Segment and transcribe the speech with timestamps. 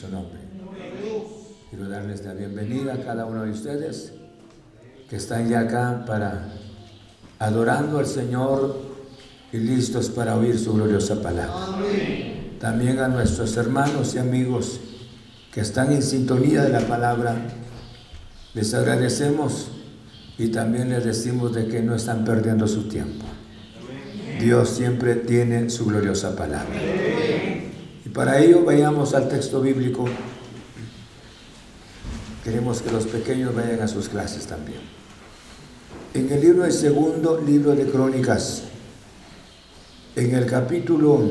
[0.00, 0.38] su nombre.
[1.68, 4.12] Quiero darles la bienvenida a cada uno de ustedes
[5.10, 6.48] que están ya acá para
[7.38, 8.80] adorando al Señor
[9.52, 11.66] y listos para oír su gloriosa palabra.
[12.58, 14.80] También a nuestros hermanos y amigos
[15.52, 17.36] que están en sintonía de la palabra,
[18.54, 19.68] les agradecemos
[20.38, 23.26] y también les decimos de que no están perdiendo su tiempo.
[24.40, 26.74] Dios siempre tiene su gloriosa palabra.
[28.14, 30.04] Para ello vayamos al texto bíblico.
[32.42, 34.80] Queremos que los pequeños vayan a sus clases también.
[36.14, 38.64] En el libro del segundo libro de Crónicas,
[40.16, 41.22] en el capítulo,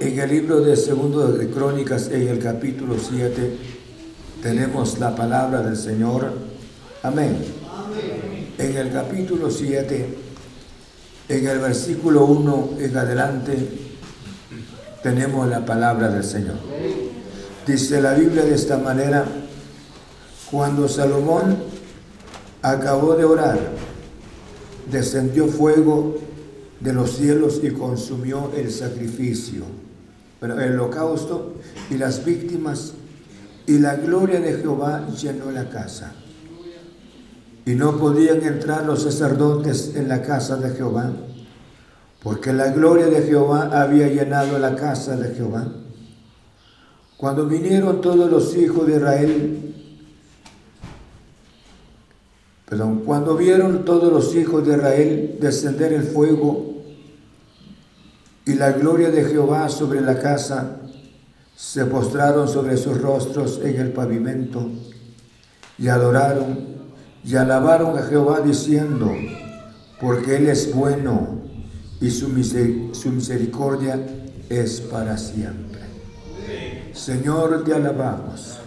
[0.00, 3.56] en el libro de segundo de Crónicas, en el capítulo 7,
[4.42, 6.32] tenemos la palabra del Señor.
[7.02, 7.38] Amén.
[8.58, 10.18] En el capítulo 7,
[11.30, 13.85] en el versículo 1 en adelante,
[15.06, 16.56] tenemos la palabra del Señor.
[17.64, 19.24] Dice la Biblia de esta manera,
[20.50, 21.58] cuando Salomón
[22.60, 23.56] acabó de orar,
[24.90, 26.16] descendió fuego
[26.80, 29.62] de los cielos y consumió el sacrificio,
[30.40, 31.54] el holocausto
[31.88, 32.94] y las víctimas
[33.64, 36.14] y la gloria de Jehová llenó la casa.
[37.64, 41.12] Y no podían entrar los sacerdotes en la casa de Jehová,
[42.26, 45.64] porque la gloria de Jehová había llenado la casa de Jehová.
[47.16, 49.74] Cuando vinieron todos los hijos de Israel,
[52.68, 56.82] perdón, cuando vieron todos los hijos de Israel descender el fuego
[58.44, 60.78] y la gloria de Jehová sobre la casa,
[61.54, 64.68] se postraron sobre sus rostros en el pavimento
[65.78, 66.58] y adoraron
[67.22, 69.14] y alabaron a Jehová diciendo,
[70.00, 71.45] porque Él es bueno
[72.00, 73.98] y su, misericordia
[74.48, 75.80] es para siempre.
[76.92, 78.58] Señor, te alabamos.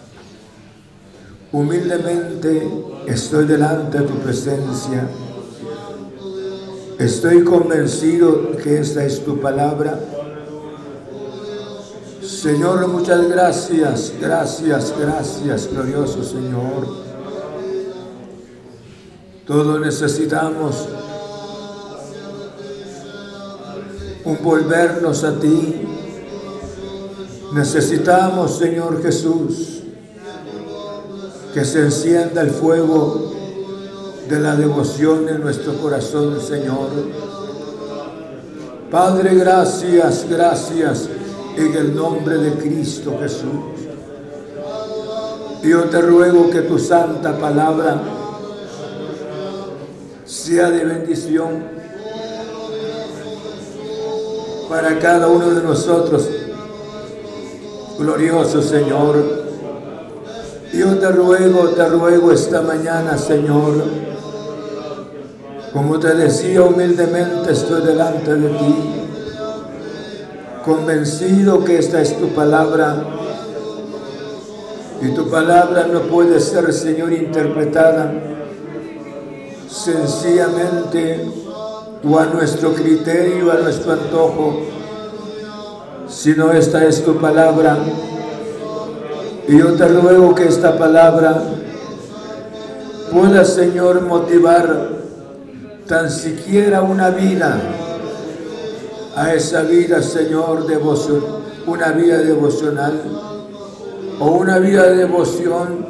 [1.52, 2.68] Humildemente
[3.06, 5.08] estoy delante de tu presencia.
[6.98, 9.98] Estoy convencido que esta es tu palabra
[12.40, 16.86] Señor, muchas gracias, gracias, gracias, glorioso Señor.
[19.46, 20.88] Todos necesitamos
[24.24, 25.86] un volvernos a ti.
[27.52, 29.82] Necesitamos, Señor Jesús,
[31.52, 33.32] que se encienda el fuego
[34.28, 36.88] de la devoción en nuestro corazón, Señor.
[38.90, 41.08] Padre, gracias, gracias
[41.56, 43.88] en el nombre de Cristo Jesús.
[45.62, 48.00] Yo te ruego que tu santa palabra
[50.24, 51.79] sea de bendición
[54.70, 56.28] para cada uno de nosotros.
[57.98, 59.40] Glorioso Señor.
[60.72, 63.82] Yo te ruego, te ruego esta mañana, Señor.
[65.72, 69.00] Como te decía humildemente, estoy delante de ti
[70.64, 73.02] convencido que esta es tu palabra
[75.02, 78.12] y tu palabra no puede ser, Señor, interpretada
[79.68, 81.49] sencillamente
[82.02, 84.60] o a nuestro criterio, a nuestro antojo,
[86.08, 87.78] sino esta es tu palabra.
[89.46, 91.42] Y yo te ruego que esta palabra
[93.12, 94.90] pueda, Señor, motivar
[95.86, 97.60] tan siquiera una vida
[99.16, 101.22] a esa vida, Señor, devoción,
[101.66, 103.00] una vida devocional
[104.20, 105.86] o una vida de devoción.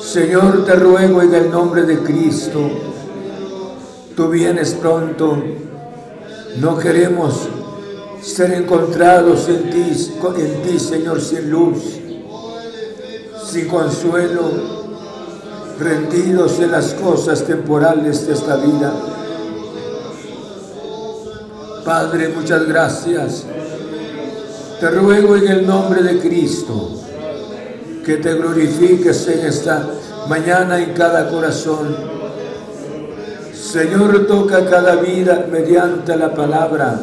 [0.00, 2.60] Señor, te ruego en el nombre de Cristo,
[4.16, 5.42] tú vienes pronto.
[6.58, 7.48] No queremos
[8.20, 11.82] ser encontrados en ti, en ti, Señor, sin luz,
[13.50, 14.42] sin consuelo,
[15.78, 18.92] rendidos en las cosas temporales de esta vida.
[21.84, 23.44] Padre, muchas gracias.
[24.78, 26.90] Te ruego en el nombre de Cristo
[28.04, 29.88] que te glorifiques en esta
[30.28, 32.11] mañana en cada corazón.
[33.72, 37.00] Señor, toca cada vida mediante la palabra.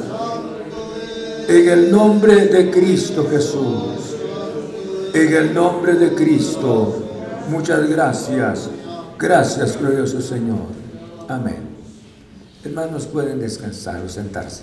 [1.47, 4.15] En el nombre de Cristo Jesús.
[5.12, 6.93] En el nombre de Cristo.
[7.49, 8.69] Muchas gracias.
[9.17, 10.67] Gracias, glorioso Señor.
[11.27, 11.69] Amén.
[12.63, 14.62] Hermanos, pueden descansar o sentarse.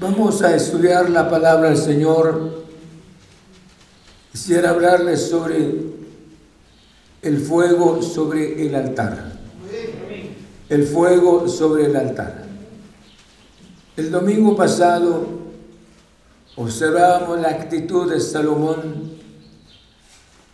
[0.00, 2.64] Vamos a estudiar la palabra del Señor.
[4.32, 6.03] Quisiera hablarles sobre
[7.24, 9.32] el fuego sobre el altar.
[10.68, 12.44] El fuego sobre el altar.
[13.96, 15.26] El domingo pasado
[16.56, 19.14] observábamos la actitud de Salomón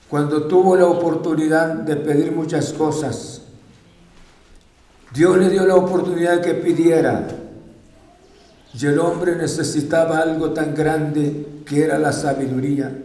[0.08, 3.42] cuando tuvo la oportunidad de pedir muchas cosas.
[5.12, 7.26] Dios le dio la oportunidad que pidiera.
[8.72, 12.96] Y el hombre necesitaba algo tan grande que era la sabiduría.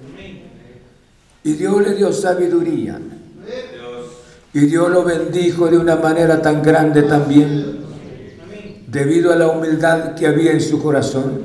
[1.44, 3.00] Y Dios le dio sabiduría.
[4.56, 7.80] Y Dios lo bendijo de una manera tan grande también,
[8.88, 11.42] debido a la humildad que había en su corazón.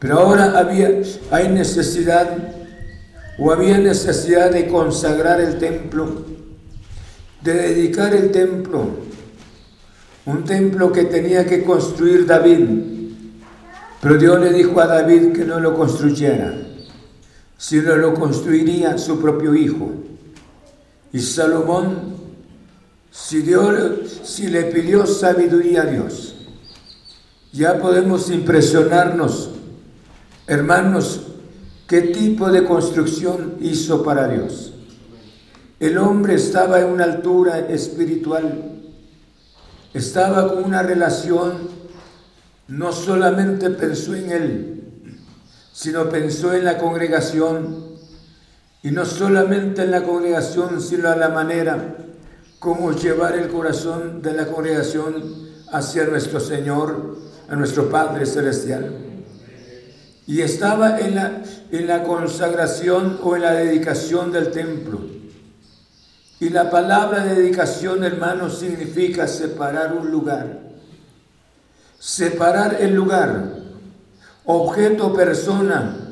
[0.00, 0.90] Pero ahora había,
[1.30, 2.36] hay necesidad,
[3.38, 6.24] o había necesidad de consagrar el templo,
[7.42, 8.88] de dedicar el templo,
[10.24, 12.66] un templo que tenía que construir David.
[14.00, 16.52] Pero Dios le dijo a David que no lo construyera,
[17.56, 20.05] sino lo construiría su propio hijo.
[21.12, 22.16] Y Salomón,
[23.10, 26.34] si, Dios, si le pidió sabiduría a Dios,
[27.52, 29.50] ya podemos impresionarnos,
[30.46, 31.22] hermanos,
[31.86, 34.74] qué tipo de construcción hizo para Dios.
[35.80, 38.72] El hombre estaba en una altura espiritual,
[39.94, 41.68] estaba con una relación,
[42.68, 44.82] no solamente pensó en él,
[45.72, 47.95] sino pensó en la congregación,
[48.86, 51.96] y no solamente en la congregación, sino a la manera
[52.60, 55.24] como llevar el corazón de la congregación
[55.72, 57.16] hacia nuestro Señor,
[57.48, 58.94] a nuestro Padre Celestial.
[60.28, 65.00] Y estaba en la, en la consagración o en la dedicación del templo.
[66.38, 70.60] Y la palabra dedicación, hermano, significa separar un lugar.
[71.98, 73.46] Separar el lugar,
[74.44, 76.05] objeto, persona,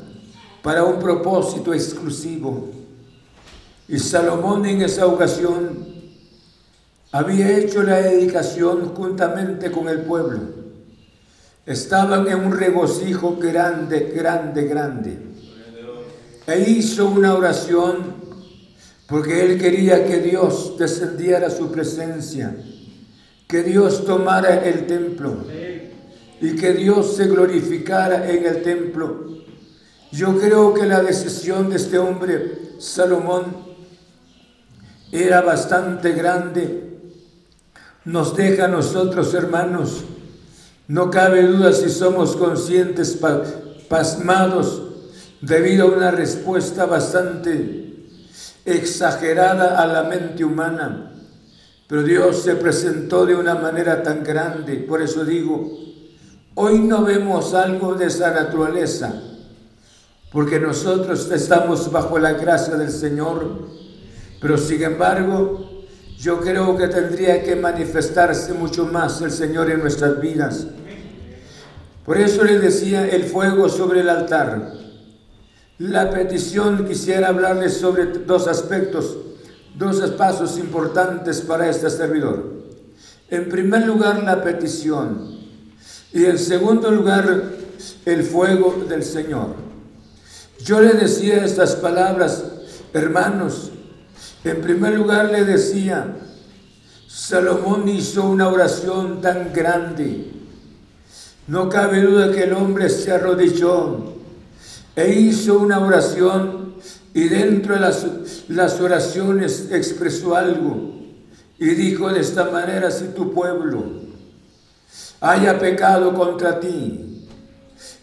[0.64, 2.70] para un propósito exclusivo.
[3.86, 5.86] Y Salomón en esa ocasión
[7.12, 10.40] había hecho la dedicación juntamente con el pueblo.
[11.66, 15.18] Estaban en un regocijo grande, grande, grande.
[16.46, 18.14] E hizo una oración
[19.06, 22.56] porque él quería que Dios descendiera a su presencia,
[23.46, 25.44] que Dios tomara el templo
[26.40, 29.33] y que Dios se glorificara en el templo
[30.14, 33.46] yo creo que la decisión de este hombre, Salomón,
[35.10, 37.00] era bastante grande.
[38.04, 40.04] Nos deja a nosotros, hermanos,
[40.86, 43.18] no cabe duda si somos conscientes,
[43.88, 44.82] pasmados,
[45.40, 48.06] debido a una respuesta bastante
[48.64, 51.12] exagerada a la mente humana.
[51.88, 54.76] Pero Dios se presentó de una manera tan grande.
[54.76, 55.76] Por eso digo,
[56.54, 59.32] hoy no vemos algo de esa naturaleza
[60.34, 63.68] porque nosotros estamos bajo la gracia del Señor,
[64.40, 65.84] pero sin embargo,
[66.18, 70.66] yo creo que tendría que manifestarse mucho más el Señor en nuestras vidas.
[72.04, 74.72] Por eso le decía el fuego sobre el altar.
[75.78, 79.16] La petición, quisiera hablarles sobre dos aspectos,
[79.76, 82.42] dos pasos importantes para este servidor.
[83.30, 85.38] En primer lugar, la petición.
[86.12, 87.44] Y en segundo lugar,
[88.04, 89.63] el fuego del Señor.
[90.62, 92.44] Yo le decía estas palabras,
[92.92, 93.70] hermanos.
[94.44, 96.16] En primer lugar le decía,
[97.08, 100.32] Salomón hizo una oración tan grande.
[101.46, 104.14] No cabe duda que el hombre se arrodilló
[104.96, 106.74] e hizo una oración
[107.12, 108.06] y dentro de las,
[108.48, 110.94] las oraciones expresó algo
[111.58, 113.84] y dijo de esta manera, si tu pueblo
[115.20, 117.26] haya pecado contra ti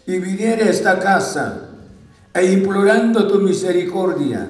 [0.06, 1.71] y viniera a esta casa,
[2.34, 4.48] e implorando tu misericordia.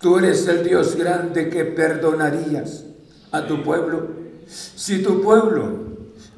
[0.00, 2.84] Tú eres el Dios grande que perdonarías
[3.32, 4.08] a tu pueblo.
[4.46, 5.90] Si tu pueblo,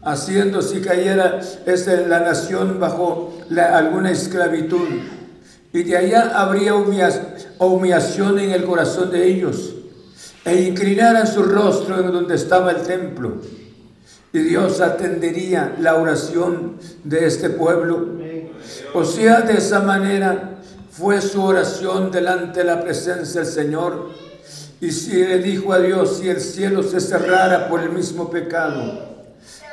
[0.03, 4.88] haciendo si cayera esta, la nación bajo alguna esclavitud,
[5.72, 9.75] y de allá habría humillación en el corazón de ellos,
[10.44, 13.37] e inclinaran su rostro en donde estaba el templo,
[14.33, 18.21] y Dios atendería la oración de este pueblo.
[18.94, 20.59] O sea, de esa manera,
[20.90, 24.11] fue su oración delante de la presencia del Señor.
[24.81, 29.12] Y si le dijo a Dios, si el cielo se cerrara por el mismo pecado,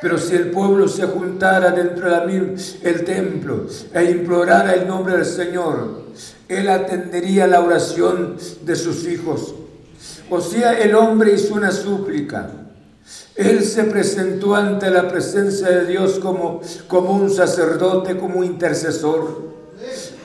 [0.01, 6.03] pero si el pueblo se juntara dentro del templo e implorara el nombre del Señor,
[6.47, 9.53] Él atendería la oración de sus hijos.
[10.29, 12.49] O sea, el hombre hizo una súplica.
[13.35, 19.49] Él se presentó ante la presencia de Dios como, como un sacerdote, como un intercesor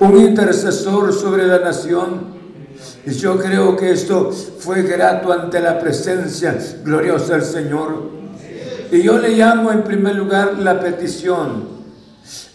[0.01, 2.35] un intercesor sobre la nación.
[3.07, 8.11] Y yo creo que esto fue grato ante la presencia gloriosa del Señor.
[8.91, 11.75] Y yo le llamo en primer lugar la petición.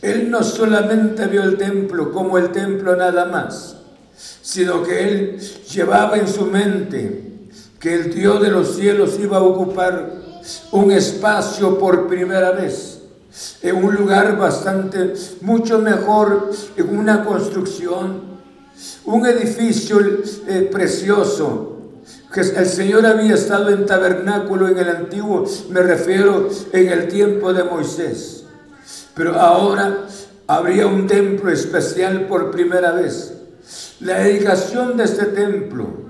[0.01, 3.75] Él no solamente vio el templo como el templo nada más,
[4.41, 7.28] sino que él llevaba en su mente
[7.79, 10.11] que el Dios de los cielos iba a ocupar
[10.71, 12.99] un espacio por primera vez
[13.61, 18.21] en un lugar bastante, mucho mejor, en una construcción,
[19.05, 19.99] un edificio
[20.47, 21.77] eh, precioso.
[22.33, 27.53] Que el Señor había estado en tabernáculo en el antiguo, me refiero en el tiempo
[27.53, 28.43] de Moisés.
[29.15, 30.05] Pero ahora
[30.47, 33.33] habría un templo especial por primera vez.
[33.99, 36.09] La dedicación de este templo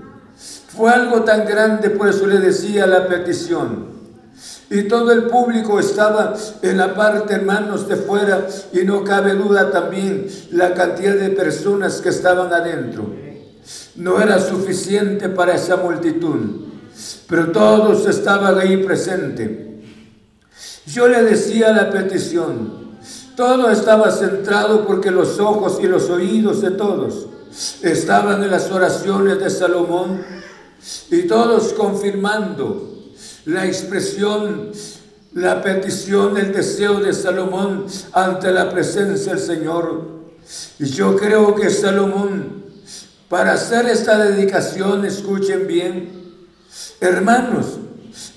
[0.76, 3.90] fue algo tan grande, por eso le decía la petición.
[4.70, 9.72] Y todo el público estaba en la parte, hermanos, de fuera, y no cabe duda
[9.72, 13.10] también la cantidad de personas que estaban adentro.
[13.96, 16.68] No era suficiente para esa multitud,
[17.28, 19.50] pero todos estaban ahí presentes.
[20.86, 22.90] Yo le decía la petición,
[23.36, 27.28] todo estaba centrado porque los ojos y los oídos de todos
[27.82, 30.39] estaban en las oraciones de Salomón
[31.12, 32.90] y todos confirmando
[33.46, 34.72] la expresión,
[35.34, 40.20] la petición, el deseo de Salomón ante la presencia del Señor.
[40.80, 42.64] Y yo creo que Salomón,
[43.28, 46.12] para hacer esta dedicación, escuchen bien,
[47.00, 47.78] hermanos,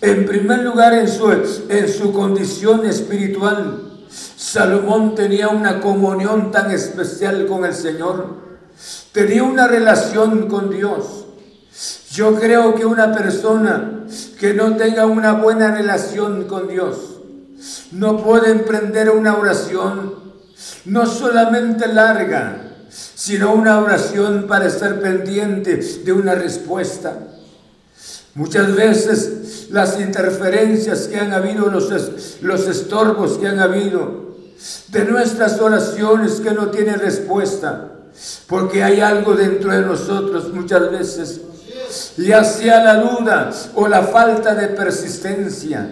[0.00, 3.92] en primer lugar en su, en su condición espiritual,
[4.37, 8.37] Salomón tenía una comunión tan especial con el Señor,
[9.12, 11.21] tenía una relación con Dios.
[12.12, 14.05] Yo creo que una persona
[14.38, 16.98] que no tenga una buena relación con Dios
[17.92, 20.14] no puede emprender una oración
[20.85, 27.16] no solamente larga, sino una oración para estar pendiente de una respuesta.
[28.35, 31.88] Muchas veces las interferencias que han habido, los,
[32.42, 34.37] los estorbos que han habido
[34.88, 37.88] de nuestras oraciones que no tienen respuesta,
[38.48, 41.40] porque hay algo dentro de nosotros muchas veces
[42.16, 45.88] ya sea la duda o la falta de persistencia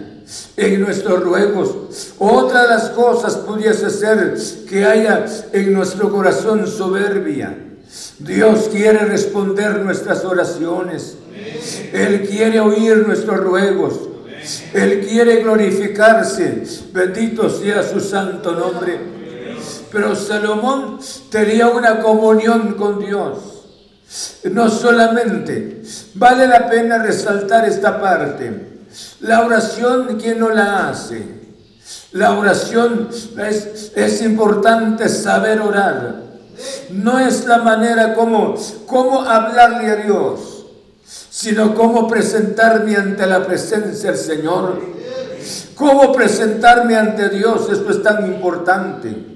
[0.55, 2.13] en nuestros ruegos.
[2.19, 4.37] Otra de las cosas pudiese ser
[4.67, 7.57] que haya en nuestro corazón soberbia.
[8.19, 11.17] Dios quiere responder nuestras oraciones.
[11.91, 13.93] Él quiere oír nuestros ruegos.
[14.73, 16.63] Él quiere glorificarse.
[16.93, 18.99] Bendito sea su santo nombre.
[19.91, 23.60] Pero Salomón tenía una comunión con Dios.
[24.51, 25.83] No solamente,
[26.15, 28.69] vale la pena resaltar esta parte.
[29.21, 31.41] La oración, ¿quién no la hace?
[32.11, 36.23] La oración es, es importante saber orar.
[36.89, 40.65] No es la manera como, como hablarle a Dios,
[41.29, 44.81] sino cómo presentarme ante la presencia del Señor.
[45.75, 49.30] Cómo presentarme ante Dios, esto es tan importante.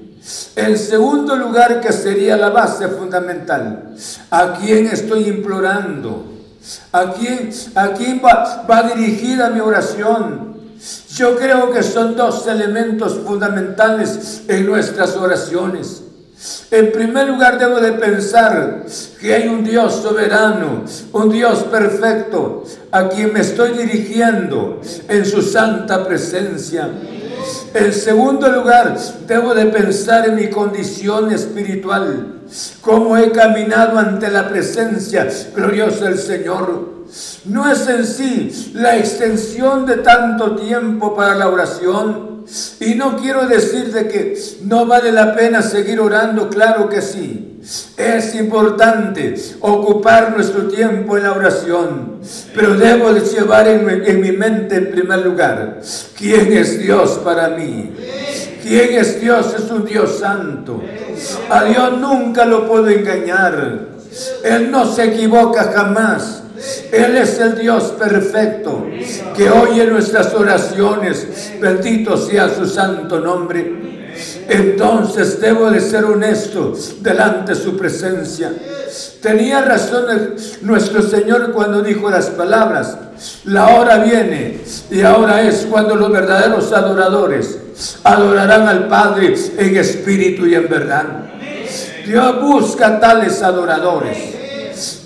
[0.56, 3.96] En segundo lugar, que sería la base fundamental,
[4.32, 6.34] ¿a quién estoy implorando?
[6.92, 10.56] ¿A quién, a quién va, va dirigida mi oración?
[11.14, 16.02] Yo creo que son dos elementos fundamentales en nuestras oraciones.
[16.70, 18.86] En primer lugar, debo de pensar
[19.20, 20.84] que hay un Dios soberano,
[21.14, 26.90] un Dios perfecto, a quien me estoy dirigiendo en su santa presencia.
[27.74, 32.42] En segundo lugar, debo de pensar en mi condición espiritual,
[32.82, 36.96] cómo he caminado ante la presencia gloriosa del Señor.
[37.46, 42.46] No es en sí la extensión de tanto tiempo para la oración.
[42.80, 47.55] Y no quiero decir de que no vale la pena seguir orando, claro que sí.
[47.98, 52.20] Es importante ocupar nuestro tiempo en la oración,
[52.54, 55.82] pero debo de llevar en, mi mente en primer lugar,
[56.16, 57.92] ¿quién es Dios para mí?
[58.62, 59.56] ¿Quién es Dios?
[59.56, 60.80] Es un Dios santo.
[61.50, 63.80] A Dios nunca lo puedo engañar.
[64.44, 66.44] Él no se equivoca jamás.
[66.92, 68.86] Él es el Dios perfecto
[69.36, 71.54] que oye nuestras oraciones.
[71.60, 73.95] Bendito sea su santo nombre.
[74.48, 78.54] Entonces debo de ser honesto delante de su presencia.
[79.22, 82.98] Tenía razón nuestro Señor cuando dijo las palabras,
[83.46, 87.58] la hora viene y ahora es cuando los verdaderos adoradores
[88.04, 91.06] adorarán al Padre en espíritu y en verdad.
[92.06, 94.36] Dios busca tales adoradores.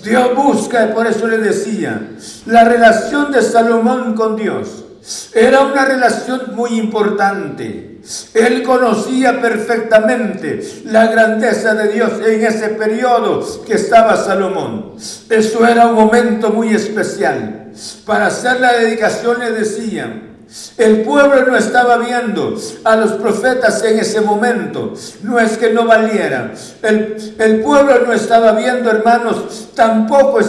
[0.04, 2.08] Dios busca, y por eso le decía,
[2.46, 4.84] la relación de Salomón con Dios
[5.32, 7.89] era una relación muy importante.
[8.34, 14.94] Él conocía perfectamente la grandeza de Dios en ese periodo que estaba Salomón.
[15.28, 17.72] Eso era un momento muy especial.
[18.06, 20.29] Para hacer la dedicación le decían,
[20.78, 24.94] el pueblo no estaba viendo a los profetas en ese momento.
[25.22, 26.52] No es que no valieran.
[26.82, 30.40] El, pueblo no estaba viendo, hermanos, tampoco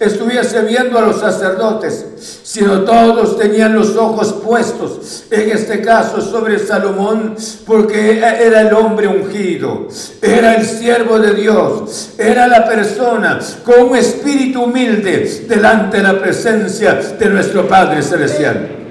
[0.00, 2.04] estuviese viendo a los sacerdotes,
[2.42, 9.06] sino todos tenían los ojos puestos, en este caso sobre Salomón, porque era el hombre
[9.06, 9.86] ungido,
[10.20, 16.18] era el siervo de Dios, era la persona con un espíritu humilde delante de la
[16.18, 18.83] presencia de nuestro Padre Celestial.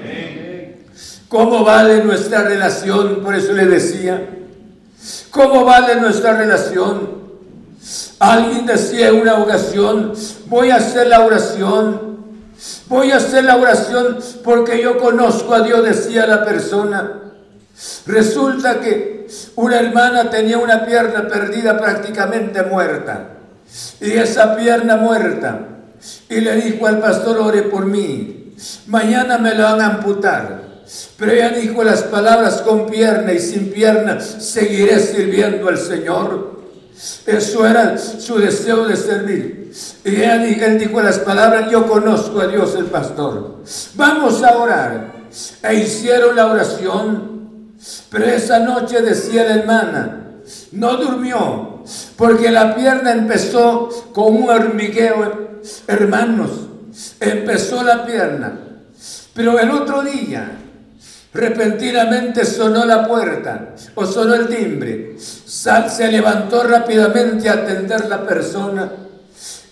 [1.34, 3.24] ¿Cómo vale nuestra relación?
[3.24, 4.24] Por eso le decía,
[5.32, 7.10] ¿cómo vale nuestra relación?
[8.20, 10.12] Alguien decía en una ocasión,
[10.46, 12.18] voy a hacer la oración,
[12.86, 17.14] voy a hacer la oración porque yo conozco a Dios, decía la persona.
[18.06, 23.30] Resulta que una hermana tenía una pierna perdida prácticamente muerta.
[24.00, 25.66] Y esa pierna muerta.
[26.28, 28.54] Y le dijo al pastor, ore por mí.
[28.86, 30.63] Mañana me lo van a amputar.
[31.16, 36.54] Pero ella dijo las palabras con pierna y sin pierna, seguiré sirviendo al Señor.
[37.26, 39.72] Eso era su deseo de servir.
[40.04, 43.62] Y él dijo las palabras, yo conozco a Dios el pastor.
[43.94, 45.12] Vamos a orar.
[45.62, 47.34] E hicieron la oración.
[48.10, 50.20] Pero esa noche decía la hermana,
[50.72, 51.82] no durmió,
[52.16, 55.58] porque la pierna empezó con un hormigueo.
[55.86, 56.50] Hermanos,
[57.18, 58.60] empezó la pierna.
[59.34, 60.58] Pero el otro día
[61.34, 65.16] Repentinamente sonó la puerta o sonó el timbre.
[65.18, 68.92] se levantó rápidamente a atender la persona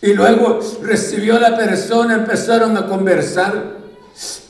[0.01, 3.77] y luego recibió la persona, empezaron a conversar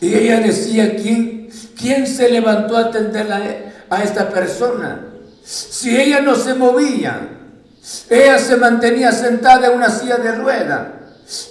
[0.01, 5.09] y ella decía, ¿quién, quién se levantó a atender a, a esta persona?
[5.45, 7.29] Si ella no se movía,
[8.09, 10.95] ella se mantenía sentada en una silla de rueda,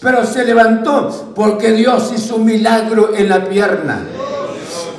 [0.02, 4.00] pero se levantó porque Dios hizo un milagro en la pierna.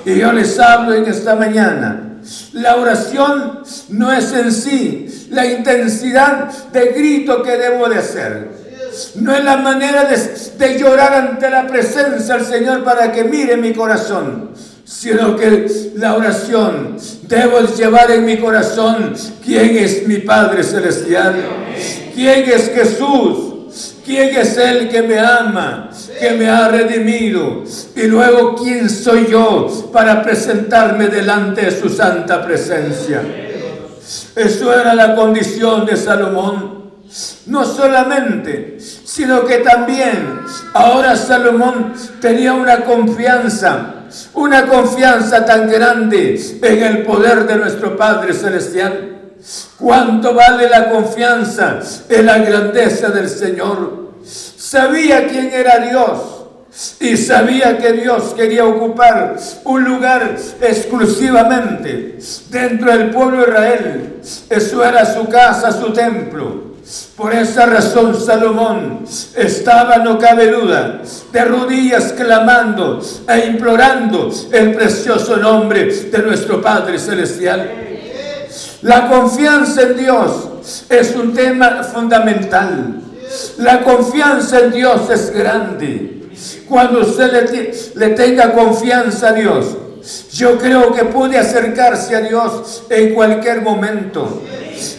[0.05, 2.19] Y yo les hablo en esta mañana.
[2.53, 8.49] La oración no es en sí la intensidad de grito que debo de hacer.
[9.17, 13.73] No es la manera de, llorar ante la presencia del Señor para que mire mi
[13.73, 14.51] corazón,
[14.85, 21.37] sino que la oración debo llevar en mi corazón quién es mi Padre Celestial,
[22.15, 23.52] quién es Jesús,
[24.05, 27.65] ¿Quién es el que me ama, que me ha redimido?
[27.95, 33.23] Y luego, ¿quién soy yo para presentarme delante de su santa presencia?
[34.35, 36.83] Eso era la condición de Salomón.
[37.47, 40.41] No solamente, sino que también
[40.73, 48.33] ahora Salomón tenía una confianza, una confianza tan grande en el poder de nuestro Padre
[48.33, 49.12] Celestial
[49.78, 54.12] ¿Cuánto vale la confianza en la grandeza del Señor?
[54.24, 56.42] Sabía quién era Dios.
[57.00, 64.14] Y sabía que Dios quería ocupar un lugar exclusivamente dentro del pueblo de Israel.
[64.48, 66.72] Eso era su casa, su templo.
[67.14, 69.05] Por esa razón Salomón
[69.37, 76.98] estaba, no cabe duda, de rodillas clamando e implorando el precioso nombre de nuestro Padre
[76.98, 77.91] Celestial.
[78.83, 83.01] La confianza en Dios es un tema fundamental.
[83.59, 86.25] La confianza en Dios es grande.
[86.68, 89.77] Cuando usted le, tenga confianza a Dios,
[90.33, 94.42] yo creo que puede acercarse a Dios en cualquier momento.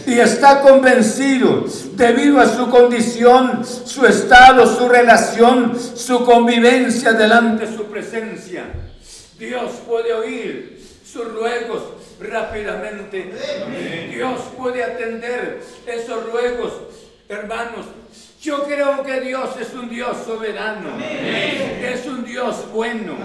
[0.06, 7.76] Y está convencido, debido a su condición, su estado, su relación, su convivencia delante de
[7.76, 8.64] su presencia.
[9.38, 13.32] Dios puede oír sus ruegos rápidamente.
[14.10, 16.72] Dios puede atender esos ruegos,
[17.28, 17.86] hermanos.
[18.40, 23.16] Yo creo que Dios es un Dios soberano, es un Dios bueno.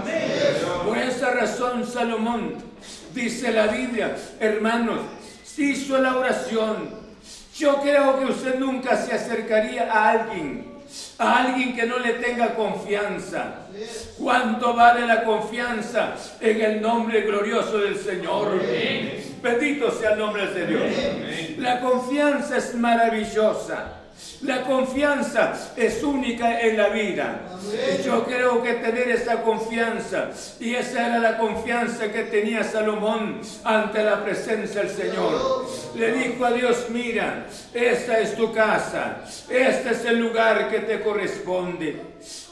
[0.85, 2.55] Por esa razón Salomón
[3.13, 4.99] dice la Biblia, hermanos,
[5.43, 6.89] si hizo la oración,
[7.57, 10.78] yo creo que usted nunca se acercaría a alguien
[11.17, 13.67] a alguien que no le tenga confianza.
[14.17, 18.61] ¿Cuánto vale la confianza en el nombre glorioso del Señor?
[19.41, 21.57] Bendito sea el nombre de Dios.
[21.57, 23.98] La confianza es maravillosa.
[24.41, 27.41] La confianza es única en la vida.
[28.05, 30.29] Yo creo que tener esa confianza,
[30.59, 35.67] y esa era la confianza que tenía Salomón ante la presencia del Señor.
[35.95, 39.17] Le dijo a Dios, mira, esta es tu casa,
[39.49, 42.01] este es el lugar que te corresponde.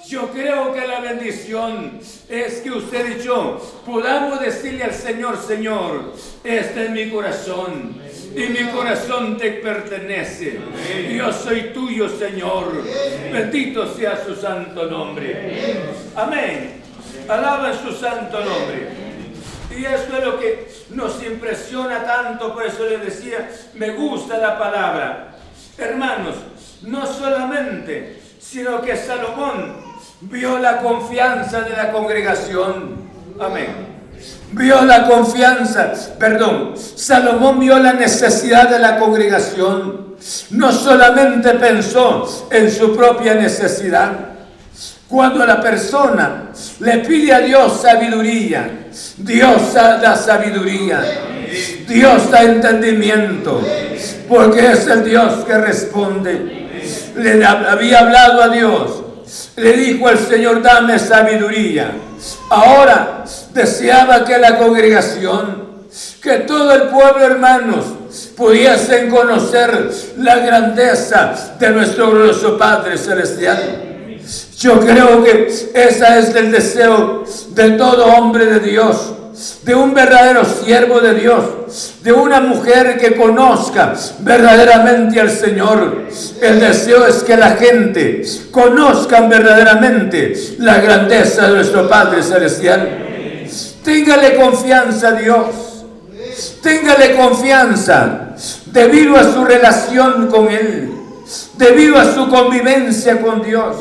[0.08, 2.00] Yo creo que la bendición
[2.30, 6.14] es que usted y yo podamos decirle al Señor, Señor,
[6.44, 8.07] este es mi corazón
[8.38, 10.60] y mi corazón te pertenece.
[11.10, 12.84] Yo soy tuyo, Señor.
[13.34, 15.76] Bendito sea su santo nombre.
[16.16, 16.84] Amén.
[17.28, 18.90] Alaba su santo nombre.
[19.76, 24.60] Y eso es lo que nos impresiona tanto, por eso le decía, me gusta la
[24.60, 25.36] palabra.
[25.76, 26.36] Hermanos,
[26.84, 29.78] no solamente, sino que Salomón
[30.22, 32.98] vio la confianza de la congregación.
[33.40, 33.97] Amén.
[34.52, 40.16] Vio la confianza, perdón, Salomón vio la necesidad de la congregación.
[40.52, 44.12] No solamente pensó en su propia necesidad.
[45.08, 48.88] Cuando la persona le pide a Dios sabiduría,
[49.18, 51.02] Dios da sabiduría,
[51.88, 53.62] Dios da entendimiento,
[54.28, 56.68] porque es el Dios que responde.
[57.16, 59.04] Le había hablado a Dios,
[59.56, 61.92] le dijo al Señor, dame sabiduría.
[62.50, 65.68] Ahora deseaba que la congregación,
[66.22, 67.86] que todo el pueblo, hermanos,
[68.36, 74.20] pudiesen conocer la grandeza de nuestro glorioso Padre Celestial.
[74.58, 79.14] Yo creo que ese es el deseo de todo hombre de Dios
[79.64, 81.44] de un verdadero siervo de Dios,
[82.02, 86.06] de una mujer que conozca verdaderamente al Señor.
[86.42, 93.46] El deseo es que la gente conozca verdaderamente la grandeza de nuestro Padre Celestial.
[93.84, 95.48] Téngale confianza a Dios.
[96.62, 98.30] Téngale confianza
[98.66, 100.92] debido a su relación con Él,
[101.58, 103.76] debido a su convivencia con Dios.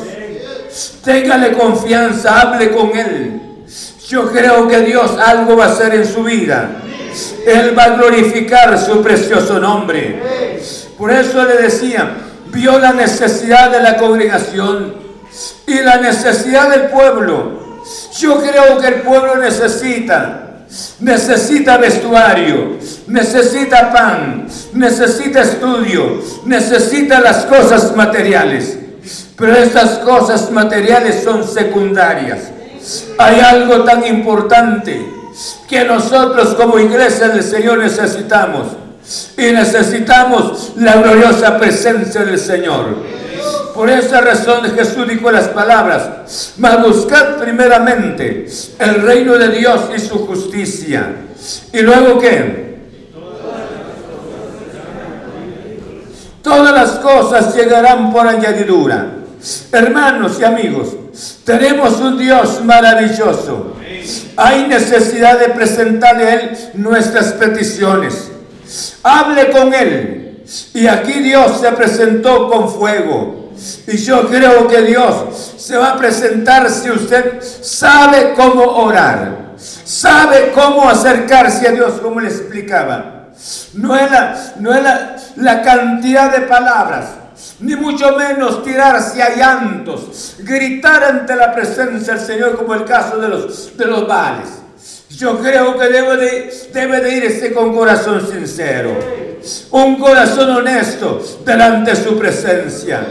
[1.03, 3.36] Téngale confianza, hable con Él.
[4.07, 6.81] Yo creo que Dios algo va a hacer en su vida.
[7.45, 10.59] Él va a glorificar su precioso nombre.
[10.97, 12.11] Por eso le decía,
[12.51, 14.95] vio la necesidad de la congregación
[15.65, 17.81] y la necesidad del pueblo.
[18.17, 20.43] Yo creo que el pueblo necesita
[20.99, 22.77] necesita vestuario,
[23.07, 28.77] necesita pan, necesita estudio, necesita las cosas materiales.
[29.37, 32.51] Pero estas cosas materiales son secundarias.
[33.17, 35.05] Hay algo tan importante
[35.67, 38.67] que nosotros como iglesia del Señor necesitamos.
[39.37, 43.17] Y necesitamos la gloriosa presencia del Señor.
[43.73, 48.47] Por esa razón Jesús dijo las palabras, mas buscad primeramente
[48.79, 51.13] el reino de Dios y su justicia.
[51.71, 52.67] Y luego qué?
[56.41, 59.17] Todas las cosas llegarán por añadidura.
[59.71, 60.95] Hermanos y amigos,
[61.43, 63.75] tenemos un Dios maravilloso.
[64.35, 68.31] Hay necesidad de presentarle a Él nuestras peticiones.
[69.03, 70.43] Hable con Él.
[70.73, 73.51] Y aquí Dios se presentó con fuego.
[73.87, 79.53] Y yo creo que Dios se va a presentar si usted sabe cómo orar.
[79.57, 83.29] Sabe cómo acercarse a Dios, como le explicaba.
[83.73, 87.16] No es la, no es la, la cantidad de palabras
[87.59, 93.17] ni mucho menos tirarse a llantos, gritar ante la presencia del Señor como el caso
[93.17, 94.49] de los, de los vales.
[95.09, 98.91] Yo creo que debe de, debe de irse con corazón sincero,
[99.71, 103.07] un corazón honesto delante de su presencia.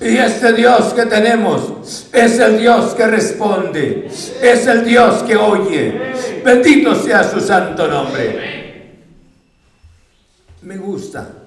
[0.00, 4.08] Y este Dios que tenemos es el Dios que responde,
[4.42, 6.12] es el Dios que oye.
[6.44, 8.98] Bendito sea su santo nombre.
[10.62, 11.39] Me gusta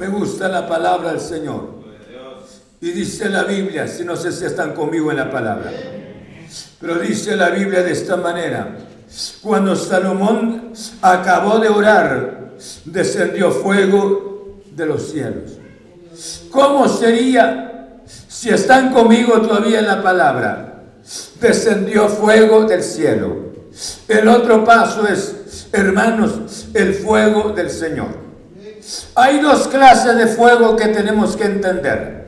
[0.00, 1.74] me gusta la palabra del Señor.
[2.80, 5.70] Y dice la Biblia, si no sé si están conmigo en la palabra,
[6.80, 8.78] pero dice la Biblia de esta manera,
[9.42, 10.72] cuando Salomón
[11.02, 12.52] acabó de orar,
[12.86, 15.58] descendió fuego de los cielos.
[16.50, 20.82] ¿Cómo sería si están conmigo todavía en la palabra?
[21.38, 23.50] Descendió fuego del cielo.
[24.08, 28.29] El otro paso es, hermanos, el fuego del Señor.
[29.14, 32.20] Hay dos clases de fuego que tenemos que entender.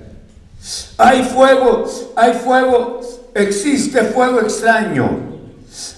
[0.99, 3.01] Hay fuego, hay fuego,
[3.35, 5.33] existe fuego extraño.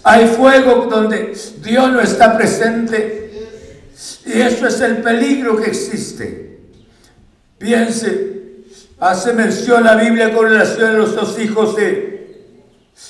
[0.03, 3.25] Hay fuego donde Dios no está presente.
[4.27, 6.61] Y eso es el peligro que existe.
[7.59, 8.65] Piense,
[9.01, 12.47] hace mención la Biblia con relación a los dos hijos de,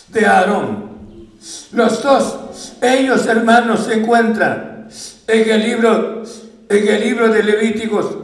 [0.09, 1.31] de Aarón.
[1.73, 4.89] Los dos, ellos hermanos, se encuentran
[5.27, 6.23] en el libro
[6.69, 8.17] en el libro de Levíticos,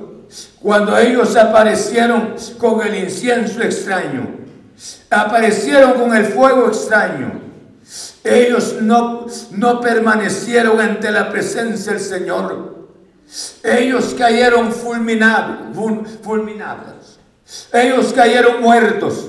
[0.61, 4.29] cuando ellos aparecieron con el incienso extraño,
[5.11, 7.41] aparecieron con el fuego extraño.
[8.23, 12.89] Ellos no, no permanecieron ante la presencia del Señor.
[13.63, 15.77] Ellos cayeron fulminados,
[16.23, 17.19] fulminados.
[17.73, 19.29] Ellos cayeron muertos.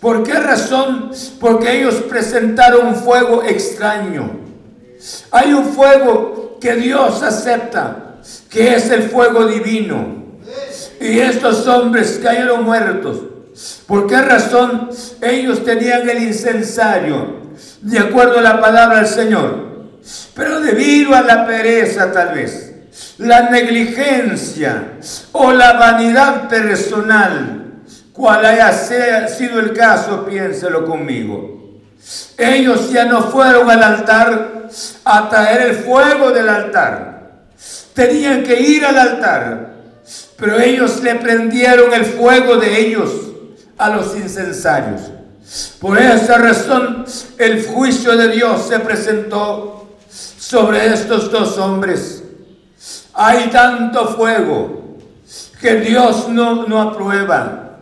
[0.00, 1.10] ¿Por qué razón?
[1.40, 4.30] Porque ellos presentaron un fuego extraño.
[5.30, 8.09] Hay un fuego que Dios acepta,
[8.50, 10.20] que es el fuego divino.
[11.00, 13.18] Y estos hombres cayeron muertos.
[13.86, 14.90] ¿Por qué razón?
[15.20, 17.40] Ellos tenían el incensario,
[17.80, 19.70] de acuerdo a la palabra del Señor.
[20.34, 22.72] Pero debido a la pereza tal vez,
[23.18, 24.92] la negligencia
[25.32, 28.72] o la vanidad personal, cual haya
[29.28, 31.80] sido el caso, piénselo conmigo.
[32.36, 34.68] Ellos ya no fueron al altar
[35.04, 37.19] a traer el fuego del altar.
[38.00, 39.74] Tenían que ir al altar,
[40.38, 43.10] pero ellos le prendieron el fuego de ellos
[43.76, 45.02] a los incensarios.
[45.78, 47.04] Por esa razón
[47.36, 52.22] el juicio de Dios se presentó sobre estos dos hombres.
[53.12, 54.96] Hay tanto fuego
[55.60, 57.80] que Dios no, no aprueba.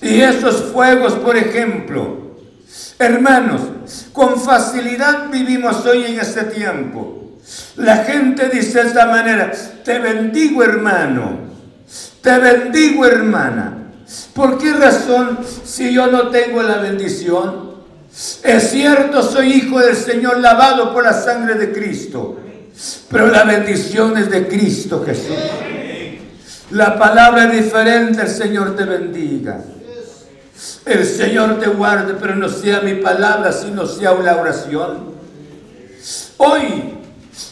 [0.00, 2.34] Y esos fuegos, por ejemplo,
[2.98, 3.60] hermanos,
[4.12, 7.21] con facilidad vivimos hoy en este tiempo.
[7.76, 9.52] La gente dice de esta manera,
[9.84, 11.38] te bendigo hermano,
[12.20, 13.78] te bendigo hermana.
[14.34, 17.72] ¿Por qué razón si yo no tengo la bendición?
[18.42, 22.38] Es cierto, soy hijo del Señor lavado por la sangre de Cristo,
[23.10, 25.36] pero la bendición es de Cristo Jesús.
[26.70, 29.60] La palabra es diferente, el Señor te bendiga.
[30.84, 35.12] El Señor te guarde, pero no sea mi palabra, sino sea una oración.
[36.38, 37.01] Hoy,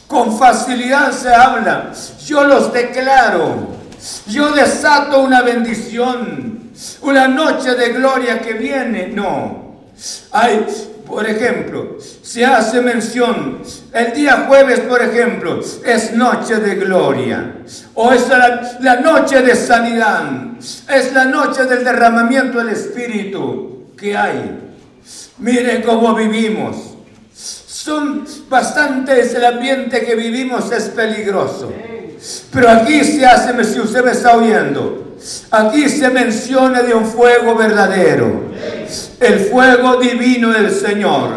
[0.06, 1.92] con facilidad se habla,
[2.24, 3.68] yo los declaro,
[4.26, 6.70] yo desato una bendición,
[7.02, 9.08] una noche de gloria que viene.
[9.08, 9.80] No,
[10.32, 10.66] hay
[11.10, 13.62] por ejemplo, se hace mención,
[13.92, 17.56] el día jueves, por ejemplo, es noche de gloria,
[17.94, 20.22] o es la, noche de sanidad,
[20.88, 24.72] es la noche del derramamiento del Espíritu que hay.
[25.38, 26.89] Miren cómo vivimos.
[27.82, 31.72] Son bastantes, el ambiente que vivimos es peligroso.
[32.52, 35.16] Pero aquí se hace, si usted me está oyendo,
[35.50, 38.50] aquí se menciona de un fuego verdadero
[39.18, 41.30] el fuego divino del Señor.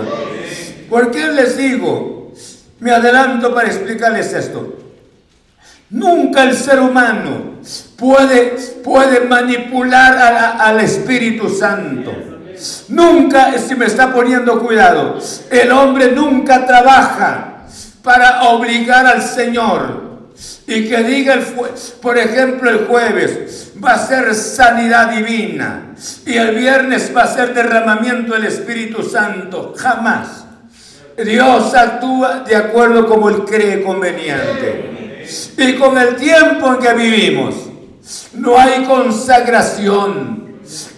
[0.89, 2.33] ¿Por qué les digo?
[2.81, 4.79] Me adelanto para explicarles esto.
[5.91, 7.61] Nunca el ser humano
[7.95, 12.32] puede, puede manipular al Espíritu Santo.
[12.89, 17.65] Nunca, si me está poniendo cuidado, el hombre nunca trabaja
[18.03, 20.03] para obligar al Señor
[20.65, 21.43] y que diga, el
[22.01, 25.93] por ejemplo, el jueves va a ser sanidad divina
[26.25, 29.73] y el viernes va a ser derramamiento del Espíritu Santo.
[29.77, 30.45] Jamás.
[31.17, 35.25] Dios actúa de acuerdo como Él cree conveniente.
[35.57, 37.55] Y con el tiempo en que vivimos,
[38.33, 40.42] no hay consagración,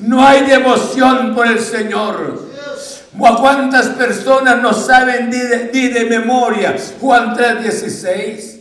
[0.02, 2.46] no hay devoción por el Señor.
[3.24, 8.56] ¿A cuántas personas no saben ni de, ni de memoria Juan 3:16?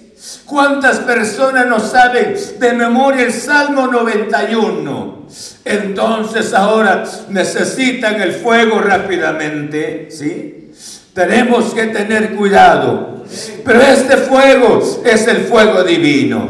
[0.46, 5.26] ¿Cuántas personas no saben de memoria el Salmo 91?
[5.64, 10.70] Entonces ahora necesitan el fuego rápidamente, ¿sí?
[11.12, 13.24] Tenemos que tener cuidado.
[13.64, 16.48] Pero este fuego es el fuego divino.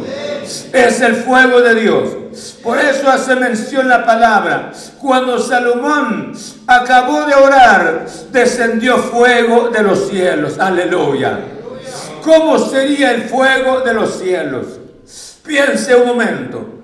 [0.72, 2.08] Es el fuego de Dios.
[2.62, 4.72] Por eso hace mención la palabra.
[5.00, 6.32] Cuando Salomón
[6.66, 10.58] acabó de orar, descendió fuego de los cielos.
[10.58, 11.38] Aleluya.
[12.22, 14.66] ¿Cómo sería el fuego de los cielos?
[15.44, 16.74] Piense un momento.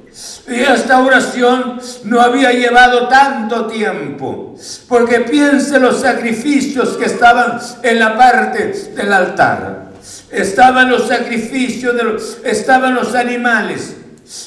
[0.48, 4.56] Y esta oración no había llevado tanto tiempo,
[4.88, 9.90] porque piense los sacrificios que estaban en la parte del altar.
[10.30, 13.96] Estaban los sacrificios, de los, estaban los animales,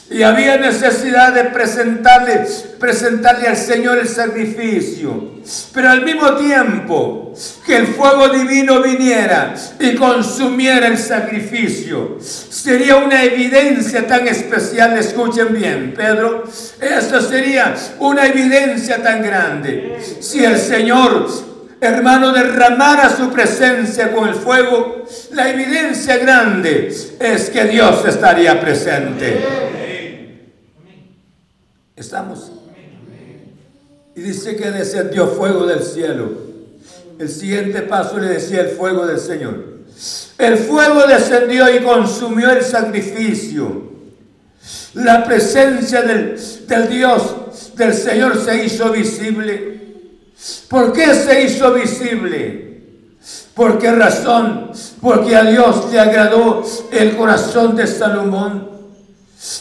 [0.10, 2.46] y había necesidad de presentarle,
[2.80, 5.34] presentarle al Señor el sacrificio.
[5.74, 7.34] Pero al mismo tiempo
[7.66, 14.98] que el fuego divino viniera y consumiera el sacrificio, sería una evidencia tan especial.
[14.98, 16.46] Escuchen bien, Pedro,
[16.80, 19.98] esto sería una evidencia tan grande.
[20.22, 21.53] Si el Señor
[21.88, 29.40] hermano, derramara su presencia con el fuego, la evidencia grande es que Dios estaría presente.
[31.96, 32.52] ¿Estamos?
[34.16, 36.32] Y dice que descendió fuego del cielo.
[37.20, 39.74] El siguiente paso le decía el fuego del Señor.
[40.38, 43.92] El fuego descendió y consumió el sacrificio.
[44.94, 49.83] La presencia del, del Dios, del Señor se hizo visible.
[50.68, 52.74] ¿Por qué se hizo visible?
[53.54, 54.72] ¿Por qué razón?
[55.02, 58.70] Porque a Dios le agradó el corazón de Salomón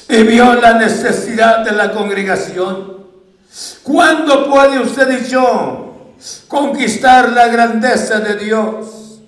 [0.08, 3.02] y vio la necesidad de la congregación.
[3.82, 6.14] ¿Cuándo puede usted y yo
[6.48, 9.20] conquistar la grandeza de Dios?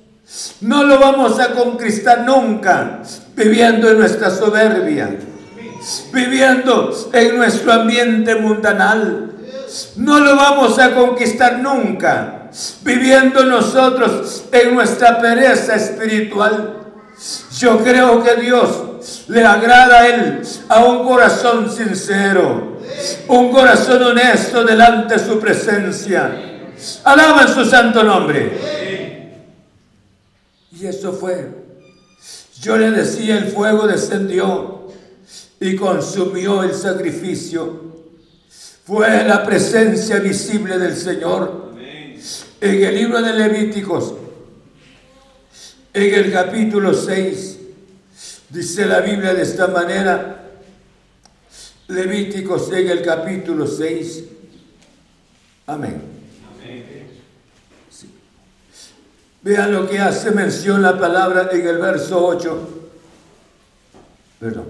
[0.63, 3.03] No lo vamos a conquistar nunca
[3.37, 5.19] viviendo en nuestra soberbia,
[6.13, 9.34] viviendo en nuestro ambiente mundanal.
[9.97, 12.51] No lo vamos a conquistar nunca
[12.83, 16.81] viviendo nosotros en nuestra pereza espiritual.
[17.59, 22.79] Yo creo que Dios le agrada a Él a un corazón sincero,
[23.29, 26.71] un corazón honesto delante de su presencia.
[27.05, 29.35] Alaban su santo nombre.
[30.73, 31.49] Y eso fue.
[32.61, 34.89] Yo le decía, el fuego descendió
[35.61, 37.84] y consumió el sacrificio.
[38.85, 41.73] Fue la presencia visible del Señor.
[42.61, 44.15] En el libro de Levíticos,
[45.93, 47.59] en el capítulo 6,
[48.51, 50.51] dice la Biblia de esta manera,
[51.89, 54.25] Levíticos en el capítulo 6,
[55.67, 56.03] amén.
[59.43, 62.69] Vean lo que hace mención la palabra en el verso 8,
[64.41, 64.67] perdón,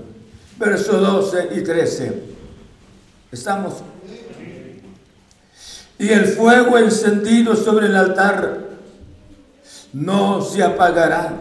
[0.58, 2.22] verso 12 y 13.
[3.30, 3.74] ¿Estamos?
[5.98, 8.60] Y el fuego encendido sobre el altar
[9.92, 11.32] no se apagará,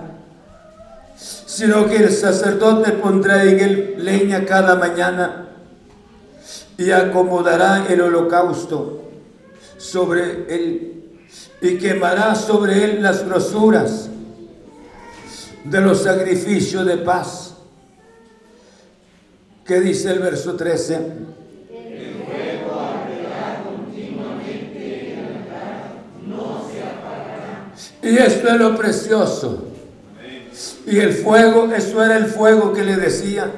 [1.18, 5.48] sino que el sacerdote pondrá en él leña cada mañana
[6.78, 9.02] y acomodará el holocausto
[9.78, 11.04] sobre él
[11.62, 14.10] y quemará sobre él las grosuras
[15.64, 17.56] de los sacrificios de paz.
[19.66, 21.33] ¿Qué dice el verso 13?
[28.04, 29.70] Y esto es lo precioso.
[30.86, 33.50] Y el fuego, eso era el fuego que le decía.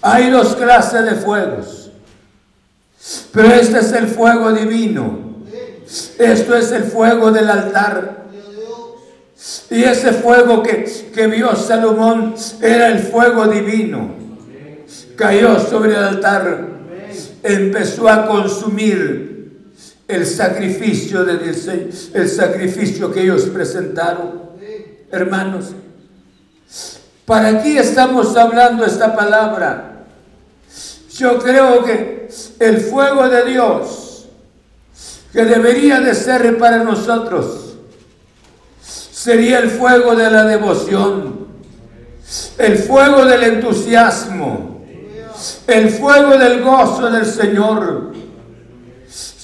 [0.00, 1.90] Hay dos clases de fuegos.
[3.32, 5.18] Pero este es el fuego divino.
[6.18, 8.26] Esto es el fuego del altar.
[9.70, 14.14] Y ese fuego que, que vio Salomón era el fuego divino.
[15.16, 16.68] Cayó sobre el altar.
[17.42, 19.37] Empezó a consumir
[20.08, 21.34] el sacrificio de
[22.14, 24.48] el sacrificio que ellos presentaron.
[25.12, 25.66] Hermanos,
[27.26, 30.06] ¿para qué estamos hablando esta palabra?
[31.14, 32.28] Yo creo que
[32.58, 34.26] el fuego de Dios
[35.32, 37.74] que debería de ser para nosotros
[38.80, 41.48] sería el fuego de la devoción,
[42.56, 44.84] el fuego del entusiasmo,
[45.66, 48.08] el fuego del gozo del Señor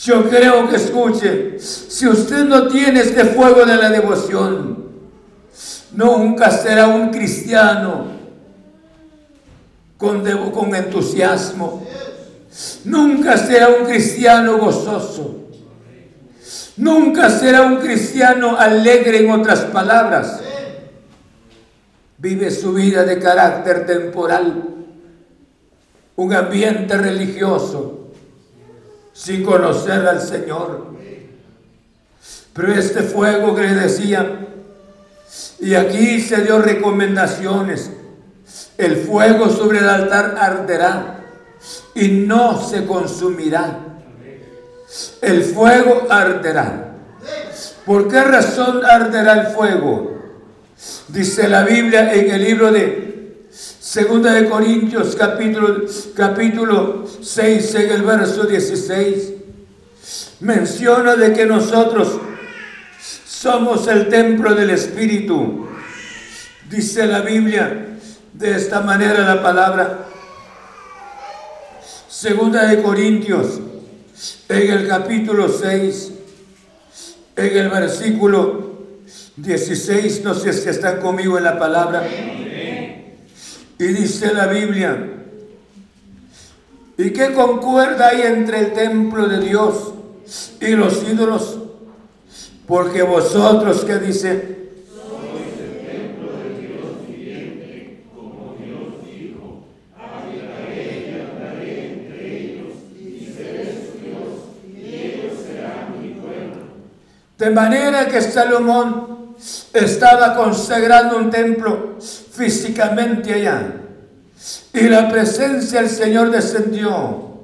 [0.04, 4.84] yo creo que escuche, si usted no tiene este fuego de la devoción,
[5.92, 8.08] nunca será un cristiano
[9.96, 11.86] con, con entusiasmo.
[12.84, 15.48] Nunca será un cristiano gozoso.
[16.76, 20.38] Nunca será un cristiano alegre en otras palabras.
[22.18, 24.64] Vive su vida de carácter temporal,
[26.16, 28.03] un ambiente religioso
[29.14, 30.92] sin conocer al Señor.
[32.52, 34.40] Pero este fuego que le decía,
[35.60, 37.90] y aquí se dio recomendaciones,
[38.76, 41.24] el fuego sobre el altar arderá
[41.94, 43.80] y no se consumirá.
[45.22, 46.92] El fuego arderá.
[47.86, 50.14] ¿Por qué razón arderá el fuego?
[51.08, 53.03] Dice la Biblia en el libro de
[53.94, 55.84] Segunda de Corintios capítulo,
[56.16, 59.34] capítulo 6 en el verso 16
[60.40, 62.18] menciona de que nosotros
[63.24, 65.68] somos el templo del Espíritu.
[66.68, 67.98] Dice la Biblia
[68.32, 70.06] de esta manera la palabra.
[72.08, 73.60] Segunda de Corintios
[74.48, 76.12] en el capítulo 6
[77.36, 78.74] en el versículo
[79.36, 82.02] 16, no sé si están conmigo en la palabra.
[83.78, 84.96] Y dice la Biblia,
[86.96, 89.92] ¿y qué concuerda hay entre el templo de Dios
[90.60, 91.58] y los ídolos?
[92.66, 94.54] Porque vosotros, ¿qué dice?
[107.36, 109.34] De manera que Salomón
[109.72, 111.96] estaba consagrando un templo
[112.34, 113.74] físicamente allá.
[114.72, 117.34] Y la presencia del Señor descendió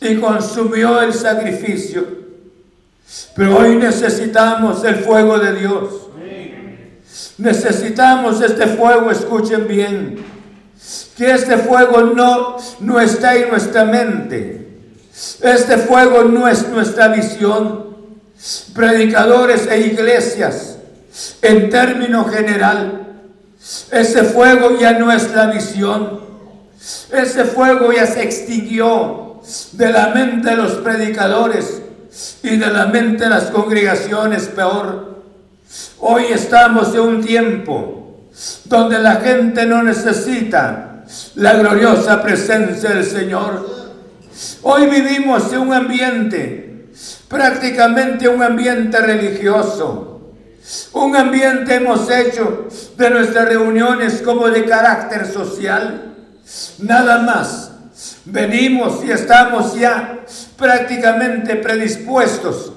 [0.00, 2.06] y consumió el sacrificio.
[3.34, 6.04] Pero hoy necesitamos el fuego de Dios.
[7.38, 10.24] Necesitamos este fuego, escuchen bien,
[11.16, 14.60] que este fuego no, no está en nuestra mente,
[15.40, 17.94] Este fuego no es nuestra visión.
[18.74, 20.76] Predicadores e iglesias,
[21.40, 23.03] en término general,
[23.90, 26.20] ese fuego ya no es la visión.
[27.10, 29.40] Ese fuego ya se extinguió
[29.72, 31.82] de la mente de los predicadores
[32.42, 35.22] y de la mente de las congregaciones peor.
[35.98, 38.28] Hoy estamos en un tiempo
[38.64, 41.04] donde la gente no necesita
[41.36, 43.66] la gloriosa presencia del Señor.
[44.62, 46.88] Hoy vivimos en un ambiente,
[47.28, 50.13] prácticamente un ambiente religioso.
[50.92, 56.14] Un ambiente hemos hecho de nuestras reuniones como de carácter social.
[56.78, 57.70] Nada más.
[58.24, 60.20] Venimos y estamos ya
[60.56, 62.72] prácticamente predispuestos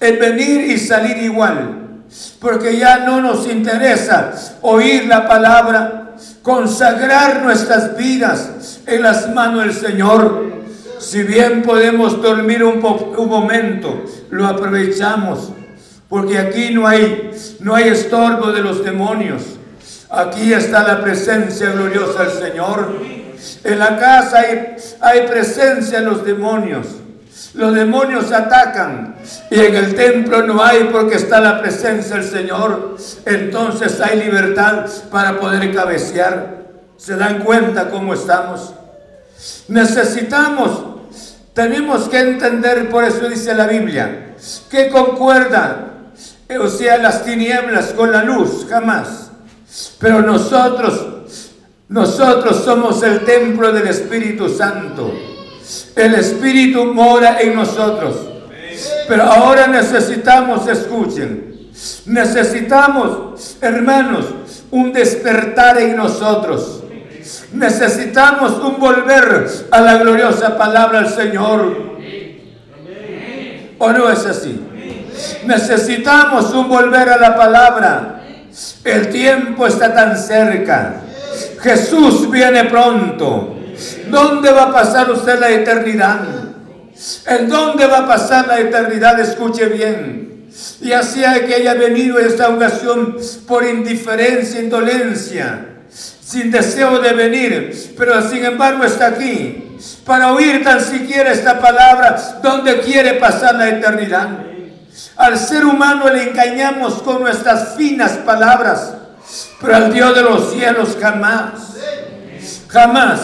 [0.00, 2.02] en venir y salir igual,
[2.40, 9.74] porque ya no nos interesa oír la palabra, consagrar nuestras vidas en las manos del
[9.74, 10.50] Señor.
[10.98, 15.52] Si bien podemos dormir un, un momento, lo aprovechamos,
[16.10, 17.30] porque aquí no hay,
[17.60, 19.42] no hay estorbo de los demonios.
[20.10, 22.96] Aquí está la presencia gloriosa del Señor.
[23.62, 26.88] En la casa hay, hay presencia de los demonios.
[27.54, 29.14] Los demonios atacan
[29.50, 32.96] y en el templo no hay porque está la presencia del Señor.
[33.24, 36.58] Entonces hay libertad para poder cabecear.
[36.96, 38.74] ¿Se dan cuenta cómo estamos?
[39.68, 40.84] Necesitamos,
[41.54, 44.34] tenemos que entender, por eso dice la Biblia,
[44.68, 45.89] que concuerda,
[46.58, 49.30] o sea, las tinieblas con la luz, jamás.
[49.98, 51.06] Pero nosotros,
[51.88, 55.12] nosotros somos el templo del Espíritu Santo.
[55.94, 58.16] El Espíritu mora en nosotros.
[59.08, 61.70] Pero ahora necesitamos, escuchen,
[62.06, 64.26] necesitamos, hermanos,
[64.70, 66.82] un despertar en nosotros.
[67.52, 71.90] Necesitamos un volver a la gloriosa palabra del Señor.
[73.78, 74.60] ¿O no es así?
[75.44, 78.22] Necesitamos un volver a la palabra.
[78.84, 81.02] El tiempo está tan cerca.
[81.60, 83.56] Jesús viene pronto.
[84.08, 86.20] ¿Dónde va a pasar usted la eternidad?
[87.26, 89.18] ¿En dónde va a pasar la eternidad?
[89.20, 90.48] Escuche bien.
[90.80, 93.16] Ya sea que haya venido esta ocasión
[93.46, 99.70] por indiferencia, indolencia, sin deseo de venir, pero sin embargo está aquí
[100.04, 104.28] para oír tan siquiera esta palabra, ¿dónde quiere pasar la eternidad?
[105.16, 108.94] Al ser humano le engañamos con nuestras finas palabras,
[109.60, 111.74] pero al Dios de los cielos jamás,
[112.68, 113.20] jamás.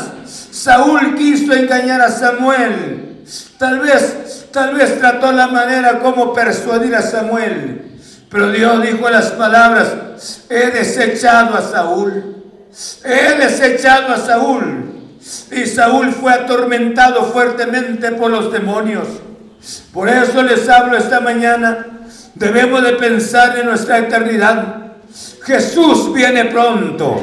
[0.50, 3.24] Saúl quiso engañar a Samuel.
[3.58, 7.82] Tal vez, tal vez trató la manera como persuadir a Samuel.
[8.30, 9.94] Pero Dios dijo las palabras,
[10.48, 12.44] he desechado a Saúl.
[13.04, 14.94] He desechado a Saúl.
[15.50, 19.08] Y Saúl fue atormentado fuertemente por los demonios.
[19.92, 21.86] Por eso les hablo esta mañana.
[22.34, 24.92] Debemos de pensar en nuestra eternidad.
[25.44, 27.22] Jesús viene pronto.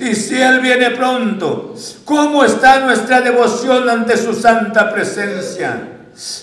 [0.00, 5.80] Y si Él viene pronto, ¿cómo está nuestra devoción ante su santa presencia?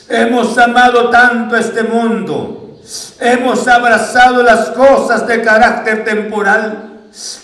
[0.09, 2.79] Hemos amado tanto este mundo.
[3.19, 6.89] Hemos abrazado las cosas de carácter temporal.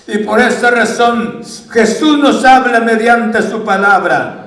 [0.07, 4.38] Y por esa razón Jesús nos habla mediante su palabra.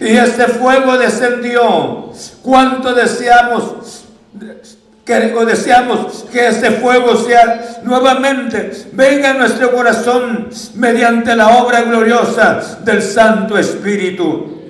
[0.00, 2.12] Y este fuego descendió.
[2.42, 4.04] ¿Cuánto deseamos
[5.04, 12.78] que deseamos que este fuego sea nuevamente, venga a nuestro corazón mediante la obra gloriosa
[12.82, 14.62] del Santo Espíritu.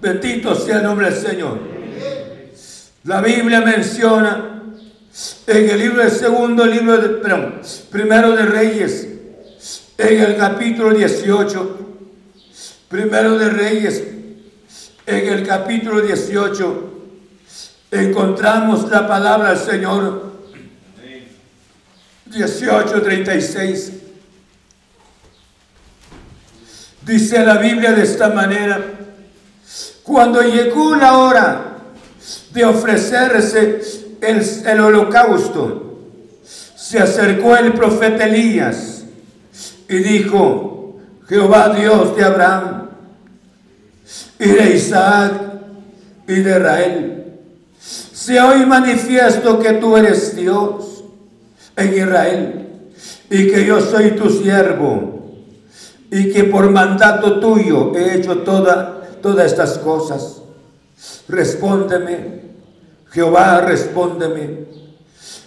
[0.00, 1.58] Bendito sea el nombre del Señor.
[3.04, 4.62] La Biblia menciona
[5.46, 7.08] en el libro del segundo libro de,
[7.90, 9.08] primero de Reyes,
[9.96, 11.87] en el capítulo 18,
[12.88, 14.02] primero de Reyes,
[15.06, 16.92] en el capítulo 18,
[17.90, 20.32] encontramos la palabra del Señor
[22.26, 23.92] 18:36.
[27.02, 28.80] Dice la Biblia de esta manera,
[30.02, 31.76] cuando llegó la hora
[32.52, 33.80] de ofrecerse
[34.20, 36.00] el, el holocausto,
[36.76, 39.04] se acercó el profeta Elías
[39.88, 42.77] y dijo, Jehová Dios de Abraham
[44.38, 45.32] y de Isaac
[46.26, 47.24] y de Israel,
[47.78, 51.04] se hoy manifiesto que tú eres Dios
[51.76, 52.68] en Israel
[53.30, 55.32] y que yo soy tu siervo
[56.10, 60.42] y que por mandato tuyo he hecho toda, todas estas cosas.
[61.28, 62.42] Respóndeme,
[63.10, 64.66] Jehová, respóndeme,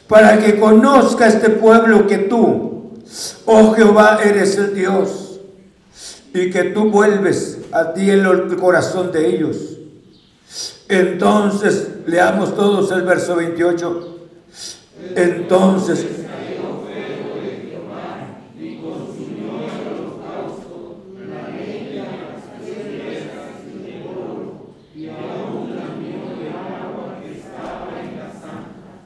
[0.08, 2.94] para que conozca este pueblo que tú,
[3.46, 5.31] oh Jehová, eres el Dios
[6.34, 9.78] y que tú vuelves a ti el corazón de ellos.
[10.88, 14.18] Entonces, leamos todos el verso 28.
[15.16, 16.06] Entonces,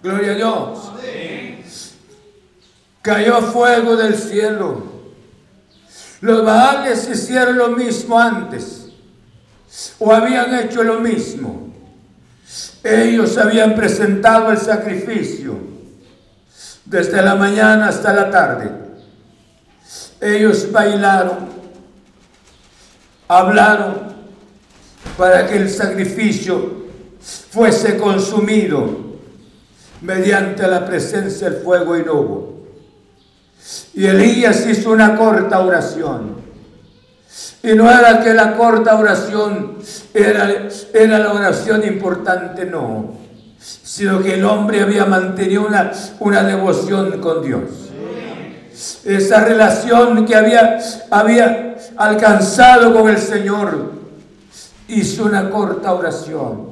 [0.06, 0.92] Gloria a Dios.
[3.02, 4.95] Cayó fuego del cielo.
[6.22, 8.88] Los Baales hicieron lo mismo antes.
[10.00, 11.74] O habían hecho lo mismo.
[12.84, 15.58] Ellos habían presentado el sacrificio
[16.86, 18.70] desde la mañana hasta la tarde.
[20.22, 21.50] Ellos bailaron,
[23.28, 24.16] hablaron
[25.18, 26.86] para que el sacrificio
[27.50, 29.16] fuese consumido
[30.02, 32.55] mediante la presencia del fuego y no.
[33.96, 36.36] Y Elías hizo una corta oración.
[37.64, 39.78] Y no era que la corta oración
[40.14, 43.14] era, era la oración importante, no.
[43.58, 47.64] Sino que el hombre había mantenido una, una devoción con Dios.
[49.06, 50.78] Esa relación que había,
[51.10, 53.94] había alcanzado con el Señor
[54.90, 56.72] hizo una corta oración.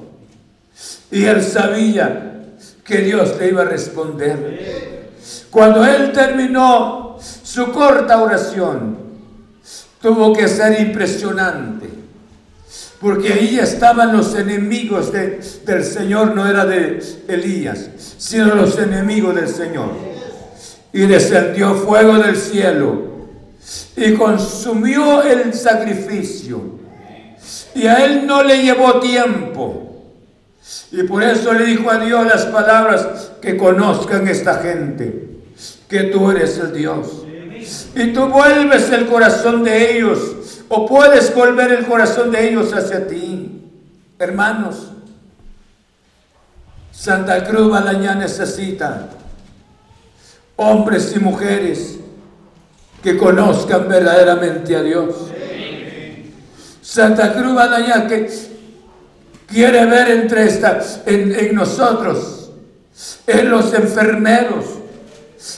[1.09, 2.41] Y él sabía
[2.83, 5.11] que Dios le iba a responder.
[5.49, 7.02] Cuando él terminó
[7.43, 8.97] su corta oración,
[10.01, 11.89] tuvo que ser impresionante,
[12.99, 19.47] porque ahí estaban los enemigos del Señor, no era de Elías, sino los enemigos del
[19.47, 19.91] Señor.
[20.91, 23.01] Y descendió fuego del cielo
[23.95, 26.61] y consumió el sacrificio.
[27.75, 29.83] Y a él no le llevó tiempo
[30.91, 35.32] y por eso le dijo a Dios las palabras que conozcan esta gente,
[35.93, 37.23] que tú eres el Dios.
[37.93, 43.05] Y tú vuelves el corazón de ellos, o puedes volver el corazón de ellos hacia
[43.05, 43.61] ti.
[44.17, 44.87] Hermanos,
[46.91, 49.11] Santa Cruz Balañá necesita
[50.55, 51.99] hombres y mujeres
[53.03, 55.13] que conozcan verdaderamente a Dios.
[56.81, 58.31] Santa Cruz Balañá que
[59.45, 62.49] quiere ver entre estas, en, nosotros,
[63.27, 64.65] en los enfermeros,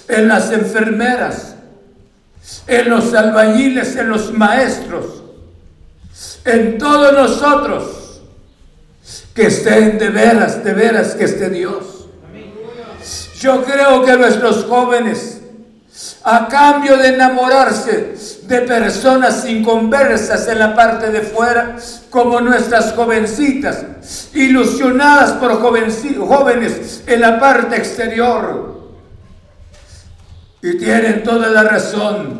[0.07, 1.55] en las enfermeras,
[2.67, 5.23] en los albañiles, en los maestros,
[6.43, 8.21] en todos nosotros,
[9.33, 12.07] que estén de veras, de veras que esté Dios.
[13.39, 15.41] Yo creo que nuestros jóvenes,
[16.23, 21.75] a cambio de enamorarse de personas inconversas en la parte de fuera,
[22.09, 28.74] como nuestras jovencitas, ilusionadas por jóvenes en la parte exterior.
[30.65, 32.39] Y tienen toda la razón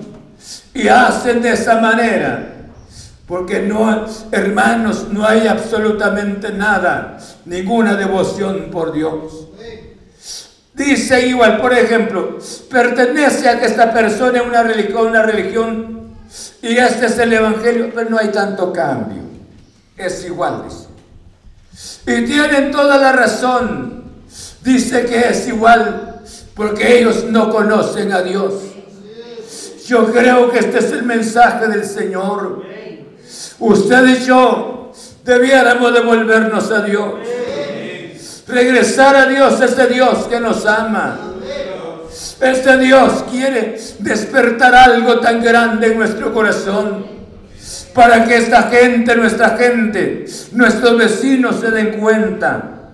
[0.74, 2.54] y hacen de esa manera.
[3.28, 9.50] Porque no, hermanos, no hay absolutamente nada, ninguna devoción por Dios.
[10.74, 16.16] Dice igual, por ejemplo, pertenece a que esta persona es una religión, una religión,
[16.64, 19.22] y este es el Evangelio, pero no hay tanto cambio.
[19.96, 20.64] Es igual,
[22.08, 24.04] Y tienen toda la razón.
[24.64, 26.15] Dice que es igual
[26.56, 28.54] porque ellos no conocen a Dios.
[29.86, 32.64] Yo creo que este es el mensaje del Señor.
[33.60, 34.92] Usted y yo
[35.24, 37.14] debiéramos devolvernos a Dios.
[38.48, 41.20] Regresar a Dios, ese Dios que nos ama.
[42.40, 47.06] Este Dios quiere despertar algo tan grande en nuestro corazón
[47.94, 52.92] para que esta gente, nuestra gente, nuestros vecinos se den cuenta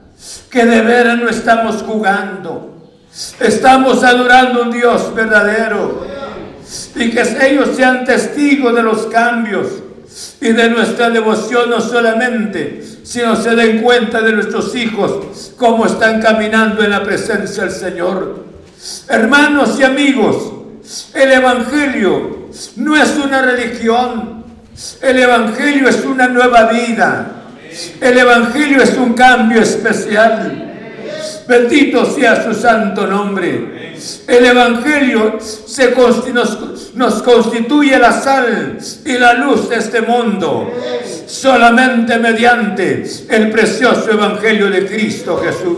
[0.49, 2.70] que de veras no estamos jugando.
[3.39, 6.07] Estamos adorando a un Dios verdadero
[6.95, 9.67] y que ellos sean testigos de los cambios
[10.39, 16.21] y de nuestra devoción no solamente, sino se den cuenta de nuestros hijos, cómo están
[16.21, 18.45] caminando en la presencia del Señor.
[19.09, 20.53] Hermanos y amigos,
[21.13, 24.45] el Evangelio no es una religión,
[25.01, 27.31] el Evangelio es una nueva vida,
[27.99, 30.70] el Evangelio es un cambio especial.
[31.47, 33.95] Bendito sea su santo nombre.
[34.27, 35.93] El Evangelio se
[36.93, 40.71] nos, constituye la sal y la luz de este mundo.
[41.25, 45.77] Solamente mediante el precioso Evangelio de Cristo Jesús.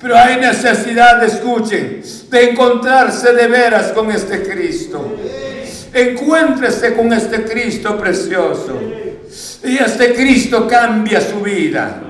[0.00, 5.16] Pero hay necesidad, escuchen, de encontrarse de veras con este Cristo.
[5.92, 8.80] Encuéntrese con este Cristo precioso.
[9.64, 12.02] Y este Cristo cambia su vida.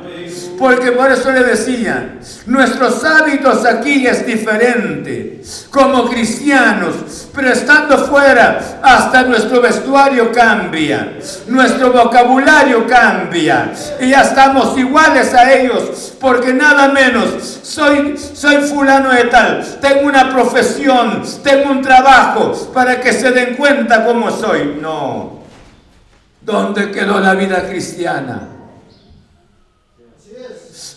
[0.58, 8.80] Porque por eso le decía, nuestros hábitos aquí es diferente como cristianos, pero estando fuera,
[8.82, 11.14] hasta nuestro vestuario cambia,
[11.48, 19.10] nuestro vocabulario cambia y ya estamos iguales a ellos, porque nada menos soy, soy fulano
[19.10, 24.78] de tal, tengo una profesión, tengo un trabajo para que se den cuenta cómo soy.
[24.80, 25.42] No.
[26.40, 28.53] ¿Dónde quedó la vida cristiana?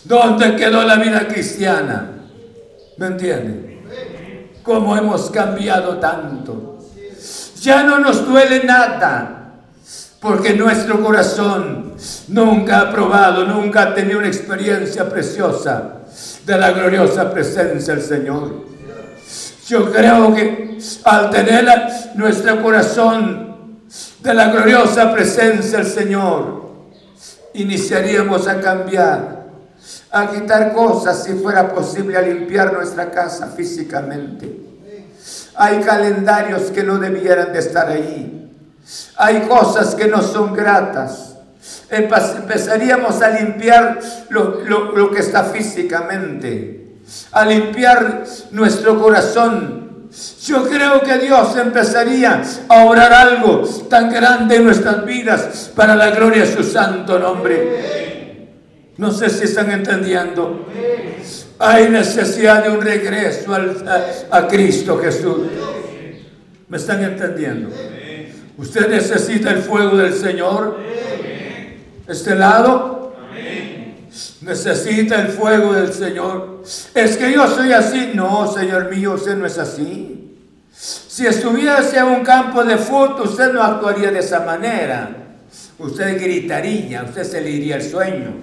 [0.08, 2.10] ¿Dónde quedó la vida cristiana?
[2.96, 3.82] ¿Me entienden?
[4.62, 6.78] ¿Cómo hemos cambiado tanto?
[7.60, 9.52] Ya no nos duele nada,
[10.18, 11.92] porque nuestro corazón
[12.28, 15.98] nunca ha probado, nunca ha tenido una experiencia preciosa
[16.46, 18.66] de la gloriosa presencia del Señor.
[19.66, 21.66] Yo creo que al tener
[22.14, 23.76] nuestro corazón
[24.20, 26.72] de la gloriosa presencia del Señor,
[27.52, 29.37] iniciaríamos a cambiar,
[30.10, 34.64] a quitar cosas si fuera posible, a limpiar nuestra casa físicamente.
[35.56, 38.50] Hay calendarios que no debieran de estar ahí.
[39.16, 41.36] Hay cosas que no son gratas.
[41.90, 43.98] Empezaríamos a limpiar
[44.30, 46.78] lo, lo que está físicamente
[47.32, 50.08] a limpiar nuestro corazón.
[50.42, 56.10] Yo creo que Dios empezaría a obrar algo tan grande en nuestras vidas para la
[56.10, 58.07] gloria de su santo nombre.
[58.98, 60.66] No sé si están entendiendo.
[61.60, 65.38] Hay necesidad de un regreso a, a Cristo Jesús.
[66.68, 67.70] ¿Me están entendiendo?
[68.56, 70.78] Usted necesita el fuego del Señor.
[72.08, 73.16] Este lado
[74.40, 76.64] necesita el fuego del Señor.
[76.92, 78.10] Es que yo soy así.
[78.14, 80.36] No, Señor mío, usted no es así.
[80.72, 85.10] Si estuviese en un campo de fútbol, usted no actuaría de esa manera.
[85.78, 88.34] Usted gritaría, usted se le iría el sueño.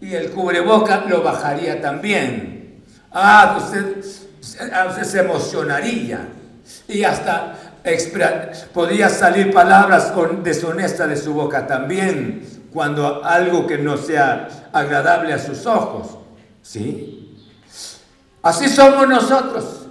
[0.00, 2.82] Y el cubreboca lo bajaría también.
[3.12, 6.28] Ah, usted, usted se emocionaría.
[6.86, 7.54] Y hasta
[8.72, 15.38] podría salir palabras deshonestas de su boca también cuando algo que no sea agradable a
[15.38, 16.18] sus ojos.
[16.62, 17.36] ¿Sí?
[18.42, 19.86] Así somos nosotros.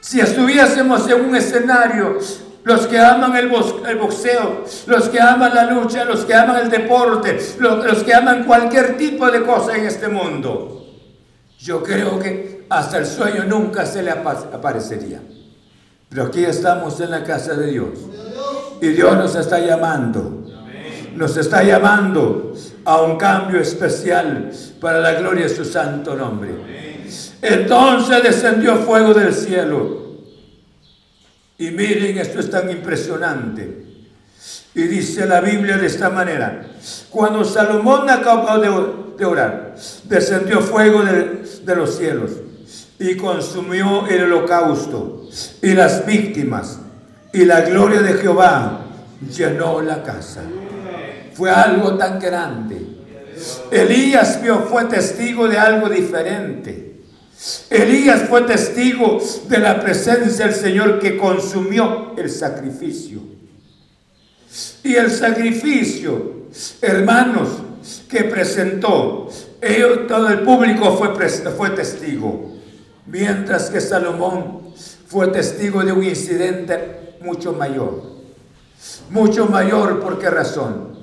[0.00, 2.18] Si estuviésemos en un escenario,
[2.66, 7.38] los que aman el, boxeo, los que aman la lucha, los que aman el deporte,
[7.60, 10.84] los que aman cualquier tipo de cosa en este mundo,
[11.60, 15.22] yo creo que hasta el sueño nunca se le aparecería.
[16.08, 18.00] Pero aquí estamos en la casa de Dios.
[18.82, 20.42] Y Dios nos está llamando
[21.14, 22.52] nos está llamando
[22.84, 24.50] a un cambio especial
[24.82, 26.50] para la gloria de su santo nombre.
[27.40, 30.05] Entonces descendió fuego del cielo.
[31.58, 33.84] Y miren, esto es tan impresionante.
[34.74, 36.66] Y dice la Biblia de esta manera.
[37.10, 42.32] Cuando Salomón acabó de, orar, descendió fuego de, de los cielos
[42.98, 45.28] y consumió el holocausto
[45.62, 46.80] y las víctimas.
[47.32, 48.86] Y la gloria de Jehová
[49.34, 50.42] llenó la casa
[51.36, 52.80] fue algo tan grande.
[53.70, 54.40] Elías
[54.70, 56.85] fue testigo de algo diferente.
[57.70, 59.18] Elías fue testigo
[59.48, 63.20] de la presencia del Señor que consumió el sacrificio.
[64.82, 66.46] Y el sacrificio,
[66.80, 67.48] hermanos,
[68.08, 69.28] que presentó,
[70.08, 72.56] todo el público fue, fue testigo.
[73.06, 74.72] Mientras que Salomón
[75.06, 78.02] fue testigo de un incidente mucho mayor.
[79.10, 80.96] Mucho mayor, ¿por qué razón?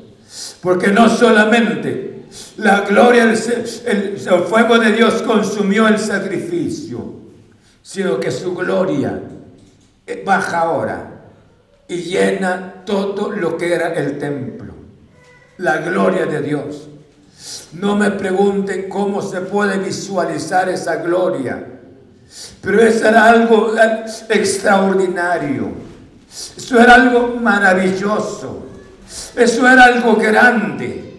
[0.61, 2.22] Porque no solamente
[2.57, 3.37] la gloria, el,
[3.85, 7.13] el, fuego de Dios consumió el sacrificio,
[7.81, 9.21] sino que su gloria
[10.07, 11.09] eh, baja ahora
[11.87, 14.73] y llena todo lo que era el templo.
[15.57, 16.87] La gloria de Dios.
[17.73, 21.63] No me pregunten cómo se puede visualizar esa gloria,
[22.61, 25.71] pero eso era algo eh, extraordinario.
[26.57, 28.65] Eso era algo maravilloso.
[29.35, 31.12] Eso era algo grande.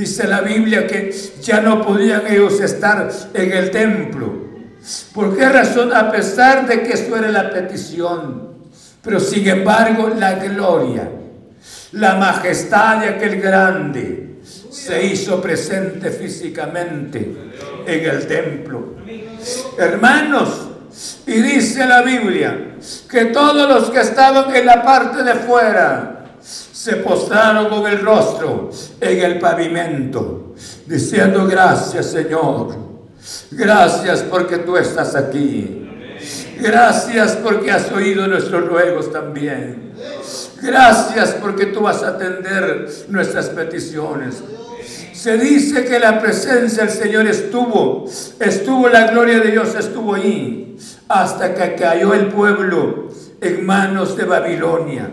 [0.00, 4.32] Dice la Biblia que ya no podían ellos estar en el templo.
[5.12, 5.92] ¿Por qué razón?
[5.92, 8.54] A pesar de que eso era la petición.
[9.02, 11.06] Pero sin embargo la gloria,
[11.92, 14.38] la majestad de aquel grande
[14.70, 17.36] se hizo presente físicamente
[17.86, 18.94] en el templo.
[19.76, 20.68] Hermanos,
[21.26, 22.76] y dice la Biblia
[23.06, 26.19] que todos los que estaban en la parte de fuera,
[26.82, 28.70] se postraron con el rostro
[29.02, 30.54] en el pavimento,
[30.86, 32.74] diciendo gracias Señor,
[33.50, 35.76] gracias porque tú estás aquí.
[36.58, 39.92] Gracias porque has oído nuestros ruegos también.
[40.62, 44.42] Gracias porque tú vas a atender nuestras peticiones.
[45.12, 48.06] Se dice que la presencia del Señor estuvo,
[48.38, 50.78] estuvo la gloria de Dios, estuvo ahí,
[51.08, 53.08] hasta que cayó el pueblo
[53.42, 55.10] en manos de Babilonia.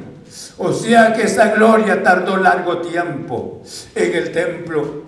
[0.58, 3.62] O sea que esa gloria tardó largo tiempo
[3.94, 5.08] en el templo.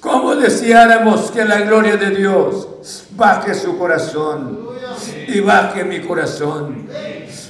[0.00, 2.68] ¿Cómo deseáramos que la gloria de Dios
[3.12, 4.68] baje su corazón
[5.28, 6.88] y baje mi corazón?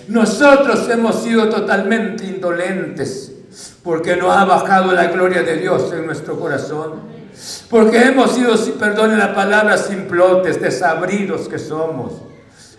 [0.09, 3.33] Nosotros hemos sido totalmente indolentes
[3.83, 7.21] porque no ha bajado la gloria de Dios en nuestro corazón.
[7.71, 12.15] Porque hemos sido, si perdone la palabra, simplotes, desabridos que somos,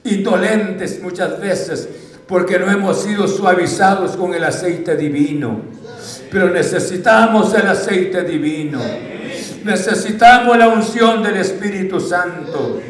[0.03, 1.89] indolentes muchas veces,
[2.31, 5.63] porque no hemos sido suavizados con el aceite divino.
[6.31, 8.79] Pero necesitamos el aceite divino.
[9.65, 12.81] Necesitamos la unción del Espíritu Santo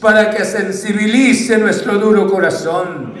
[0.00, 3.12] para que sensibilice nuestro duro corazón.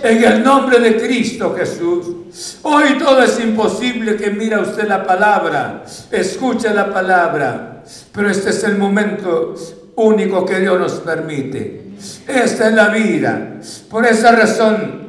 [0.00, 2.58] En el nombre de Cristo Jesús.
[2.62, 5.82] Hoy todo es imposible que mira usted la palabra,
[6.12, 7.82] escuche la palabra,
[8.12, 9.56] pero este es el momento
[9.96, 11.90] único que Dios nos permite.
[12.26, 13.58] Esta es la vida.
[13.90, 14.99] Por esa razón,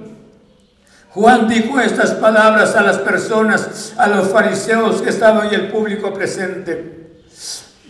[1.13, 6.13] Juan dijo estas palabras a las personas, a los fariseos que estaban y el público
[6.13, 7.01] presente.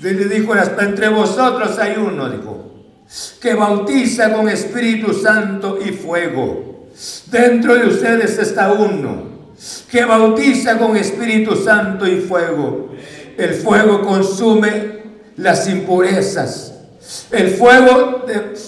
[0.01, 2.71] Le dijo, entre vosotros hay uno, dijo,
[3.39, 6.87] que bautiza con Espíritu Santo y fuego.
[7.27, 9.31] Dentro de ustedes está uno
[9.89, 12.89] que bautiza con Espíritu Santo y fuego.
[13.37, 15.01] El fuego consume
[15.37, 16.70] las impurezas.
[17.31, 18.25] El fuego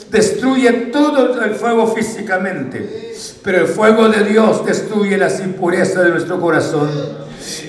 [0.10, 3.14] destruye todo el fuego físicamente,
[3.44, 6.90] pero el fuego de Dios destruye las impurezas de nuestro corazón.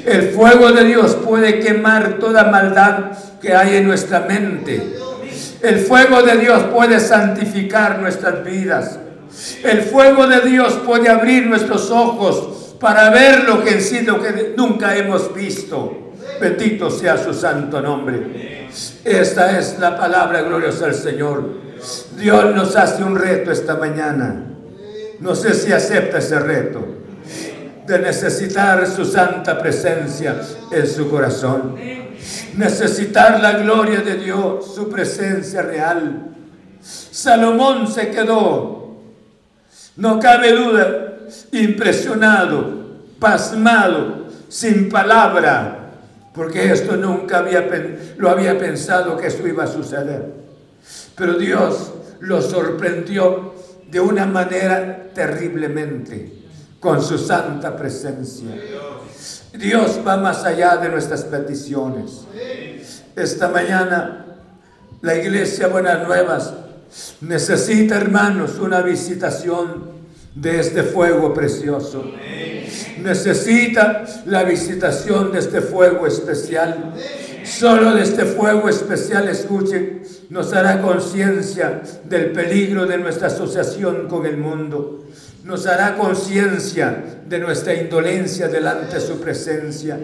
[0.05, 4.95] El fuego de Dios puede quemar toda maldad que hay en nuestra mente.
[5.63, 8.99] El fuego de Dios puede santificar nuestras vidas.
[9.63, 14.21] El fuego de Dios puede abrir nuestros ojos para ver lo que en sí lo
[14.23, 16.13] que nunca hemos visto.
[16.41, 18.64] Bendito sea su santo nombre.
[19.05, 21.45] Esta es la palabra gloriosa del Señor.
[22.17, 24.47] Dios nos hace un reto esta mañana.
[25.21, 26.85] No sé si acepta ese reto
[27.87, 31.77] de necesitar su santa presencia en su corazón
[32.57, 36.31] necesitar la gloria de Dios, su presencia real.
[36.81, 38.97] Salomón se quedó,
[39.97, 41.15] no cabe duda,
[41.53, 42.85] impresionado,
[43.19, 45.84] pasmado, sin palabra,
[46.35, 47.69] porque esto nunca había,
[48.17, 50.33] lo había pensado que esto iba a suceder.
[51.17, 53.55] Pero Dios lo sorprendió
[53.89, 56.33] de una manera terriblemente
[56.81, 58.49] con su santa presencia.
[59.53, 62.25] Dios va más allá de nuestras peticiones.
[63.15, 64.25] Esta mañana
[65.01, 66.53] la iglesia Buenas Nuevas
[67.21, 69.85] necesita, hermanos, una visitación
[70.35, 72.05] de este fuego precioso.
[73.03, 76.95] Necesita la visitación de este fuego especial.
[77.45, 84.27] Solo de este fuego especial, escuchen, nos hará conciencia del peligro de nuestra asociación con
[84.27, 85.05] el mundo
[85.45, 89.99] nos hará conciencia de nuestra indolencia delante de su presencia.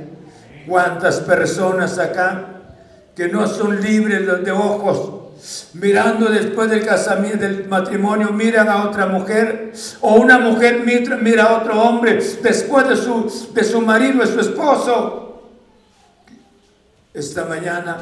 [0.69, 2.61] ¿Cuántas personas acá
[3.17, 5.20] que no son libres de ojos,
[5.75, 11.59] mirando después del casamiento, del matrimonio, miran a otra mujer, o una mujer mira a
[11.59, 15.51] otro hombre después de su, de su marido, de su esposo?
[17.13, 17.99] Esta mañana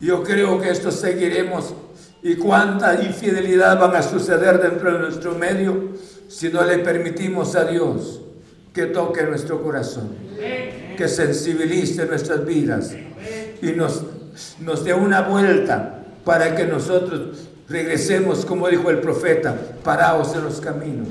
[0.00, 1.74] yo creo que esto seguiremos
[2.22, 5.92] y cuánta infidelidad van a suceder dentro de nuestro medio
[6.28, 8.20] si no le permitimos a Dios
[8.72, 10.10] que toque nuestro corazón,
[10.96, 12.94] que sensibilice nuestras vidas
[13.60, 14.02] y nos,
[14.60, 20.60] nos dé una vuelta para que nosotros regresemos, como dijo el profeta, parados en los
[20.60, 21.08] caminos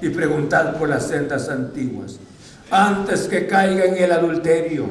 [0.00, 2.18] y preguntar por las sendas antiguas.
[2.70, 4.86] Antes que caiga en el adulterio,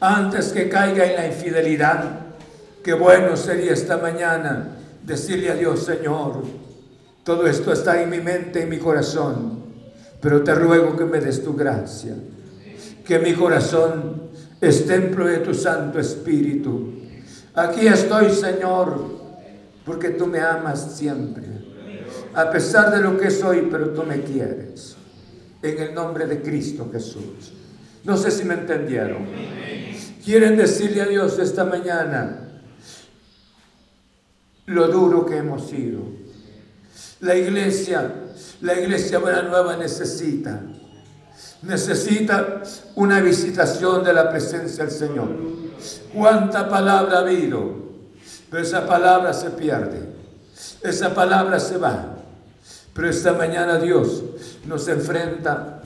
[0.00, 2.20] antes que caiga en la infidelidad,
[2.82, 4.68] qué bueno sería esta mañana
[5.04, 6.42] decirle a Dios, Señor,
[7.24, 9.64] todo esto está en mi mente, en mi corazón,
[10.20, 12.14] pero te ruego que me des tu gracia,
[13.04, 14.22] que mi corazón
[14.60, 16.92] es templo de tu Santo Espíritu.
[17.56, 19.18] Aquí estoy, Señor,
[19.84, 21.44] porque tú me amas siempre,
[22.34, 24.96] a pesar de lo que soy, pero tú me quieres.
[25.62, 27.52] En el nombre de Cristo Jesús.
[28.04, 29.26] No sé si me entendieron.
[30.24, 32.40] Quieren decirle a Dios esta mañana
[34.66, 36.26] lo duro que hemos sido
[37.20, 38.12] la iglesia,
[38.60, 40.60] la iglesia buena nueva necesita,
[41.62, 42.62] necesita
[42.94, 45.65] una visitación de la presencia del Señor.
[46.12, 47.86] ¿Cuánta palabra ha habido?
[48.50, 50.08] Pero esa palabra se pierde,
[50.82, 52.16] esa palabra se va.
[52.94, 54.22] Pero esta mañana Dios
[54.64, 55.82] nos enfrenta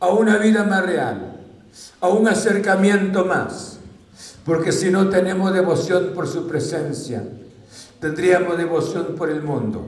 [0.00, 1.36] a una vida más real,
[2.00, 3.76] a un acercamiento más,
[4.44, 7.22] Porque si no tenemos devoción por su presencia,
[8.00, 9.84] tendríamos devoción por el mundo.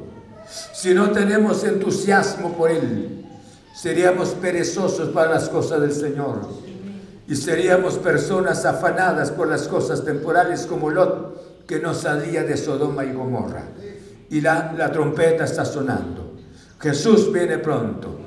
[0.74, 3.24] Si no tenemos entusiasmo por Él,
[3.74, 6.46] seríamos perezosos para las cosas del Señor.
[7.28, 13.04] Y seríamos personas afanadas por las cosas temporales como Lot, que no salía de Sodoma
[13.04, 13.62] y Gomorra.
[14.30, 16.32] Y la, trompeta está sonando.
[16.80, 18.18] Jesús viene pronto.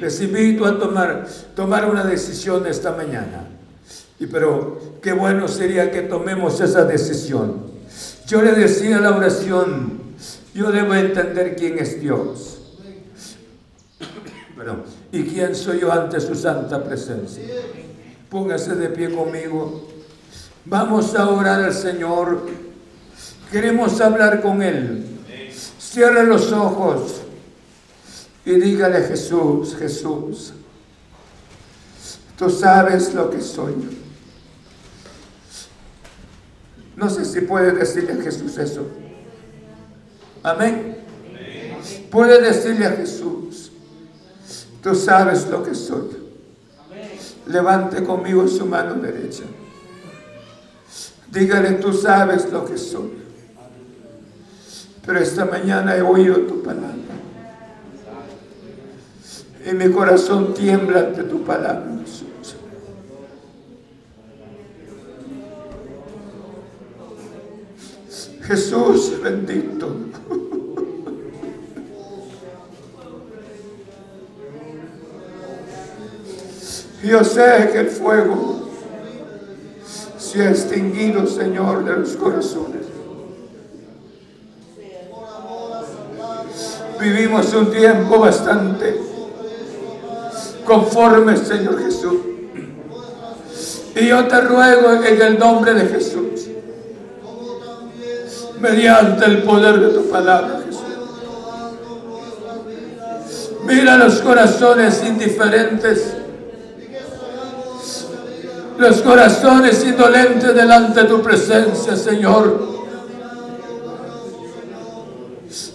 [0.00, 3.48] Les invito a tomar, tomar una decisión esta mañana.
[4.20, 7.68] Y pero qué bueno sería que tomemos esa decisión.
[8.26, 10.00] Yo le decía la oración,
[10.54, 12.58] yo debo entender quién es Dios.
[15.12, 17.42] ¿Y quién soy yo ante su santa presencia?
[18.30, 19.88] Póngase de pie conmigo.
[20.64, 22.46] Vamos a orar al Señor.
[23.50, 25.04] Queremos hablar con Él.
[25.78, 27.22] Cierre los ojos
[28.44, 30.54] y dígale Jesús, Jesús,
[32.36, 33.74] tú sabes lo que soy.
[36.96, 38.86] No sé si puede decirle a Jesús eso.
[40.42, 40.98] Amén.
[42.10, 43.70] Puede decirle a Jesús,
[44.82, 46.27] tú sabes lo que soy.
[47.48, 49.44] Levante conmigo su mano derecha.
[51.30, 53.10] Dígale, tú sabes lo que soy.
[55.04, 56.94] Pero esta mañana he oído tu palabra.
[59.66, 62.56] Y mi corazón tiembla ante tu palabra, Jesús.
[68.42, 69.94] Jesús bendito.
[77.02, 78.68] Yo sé que el fuego
[80.18, 82.82] se ha extinguido, Señor, de los corazones.
[87.00, 89.00] Vivimos un tiempo bastante
[90.64, 92.16] conforme, Señor Jesús.
[93.94, 96.48] Y yo te ruego en el nombre de Jesús,
[98.60, 100.82] mediante el poder de tu palabra, Jesús.
[103.64, 106.14] Mira los corazones indiferentes
[108.78, 112.78] los corazones indolentes delante de tu presencia, Señor.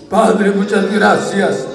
[0.09, 1.67] Padre, muchas gracias.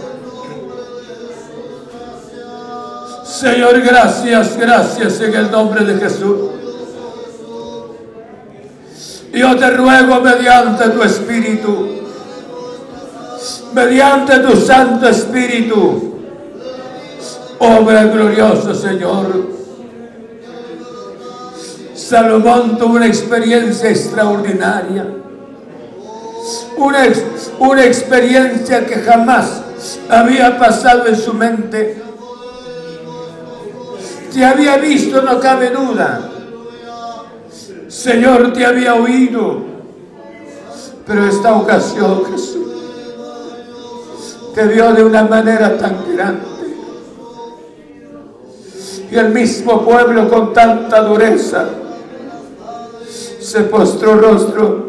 [3.25, 6.39] Señor, gracias, gracias en el nombre de Jesús.
[9.31, 11.89] Yo te ruego mediante tu Espíritu,
[13.75, 16.15] mediante tu Santo Espíritu,
[17.59, 19.58] obra gloriosa, Señor
[22.09, 25.07] Salomón tuvo una experiencia extraordinaria.
[26.79, 27.01] Una,
[27.59, 29.61] una experiencia que jamás
[30.09, 32.03] había pasado en su mente.
[34.33, 36.31] Te había visto, no cabe duda.
[37.89, 39.59] Señor, te había oído.
[41.07, 42.69] Pero esta ocasión, Jesús,
[44.55, 46.47] te vio de una manera tan grande.
[49.11, 51.67] Y el mismo pueblo con tanta dureza
[53.49, 54.89] se postró rostro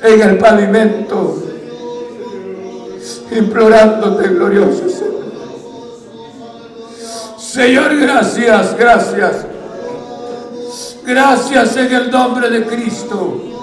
[0.00, 1.42] en el pavimento,
[3.36, 5.10] implorándote, glorioso Señor.
[7.36, 9.46] Señor, gracias, gracias.
[11.04, 13.59] Gracias en el nombre de Cristo.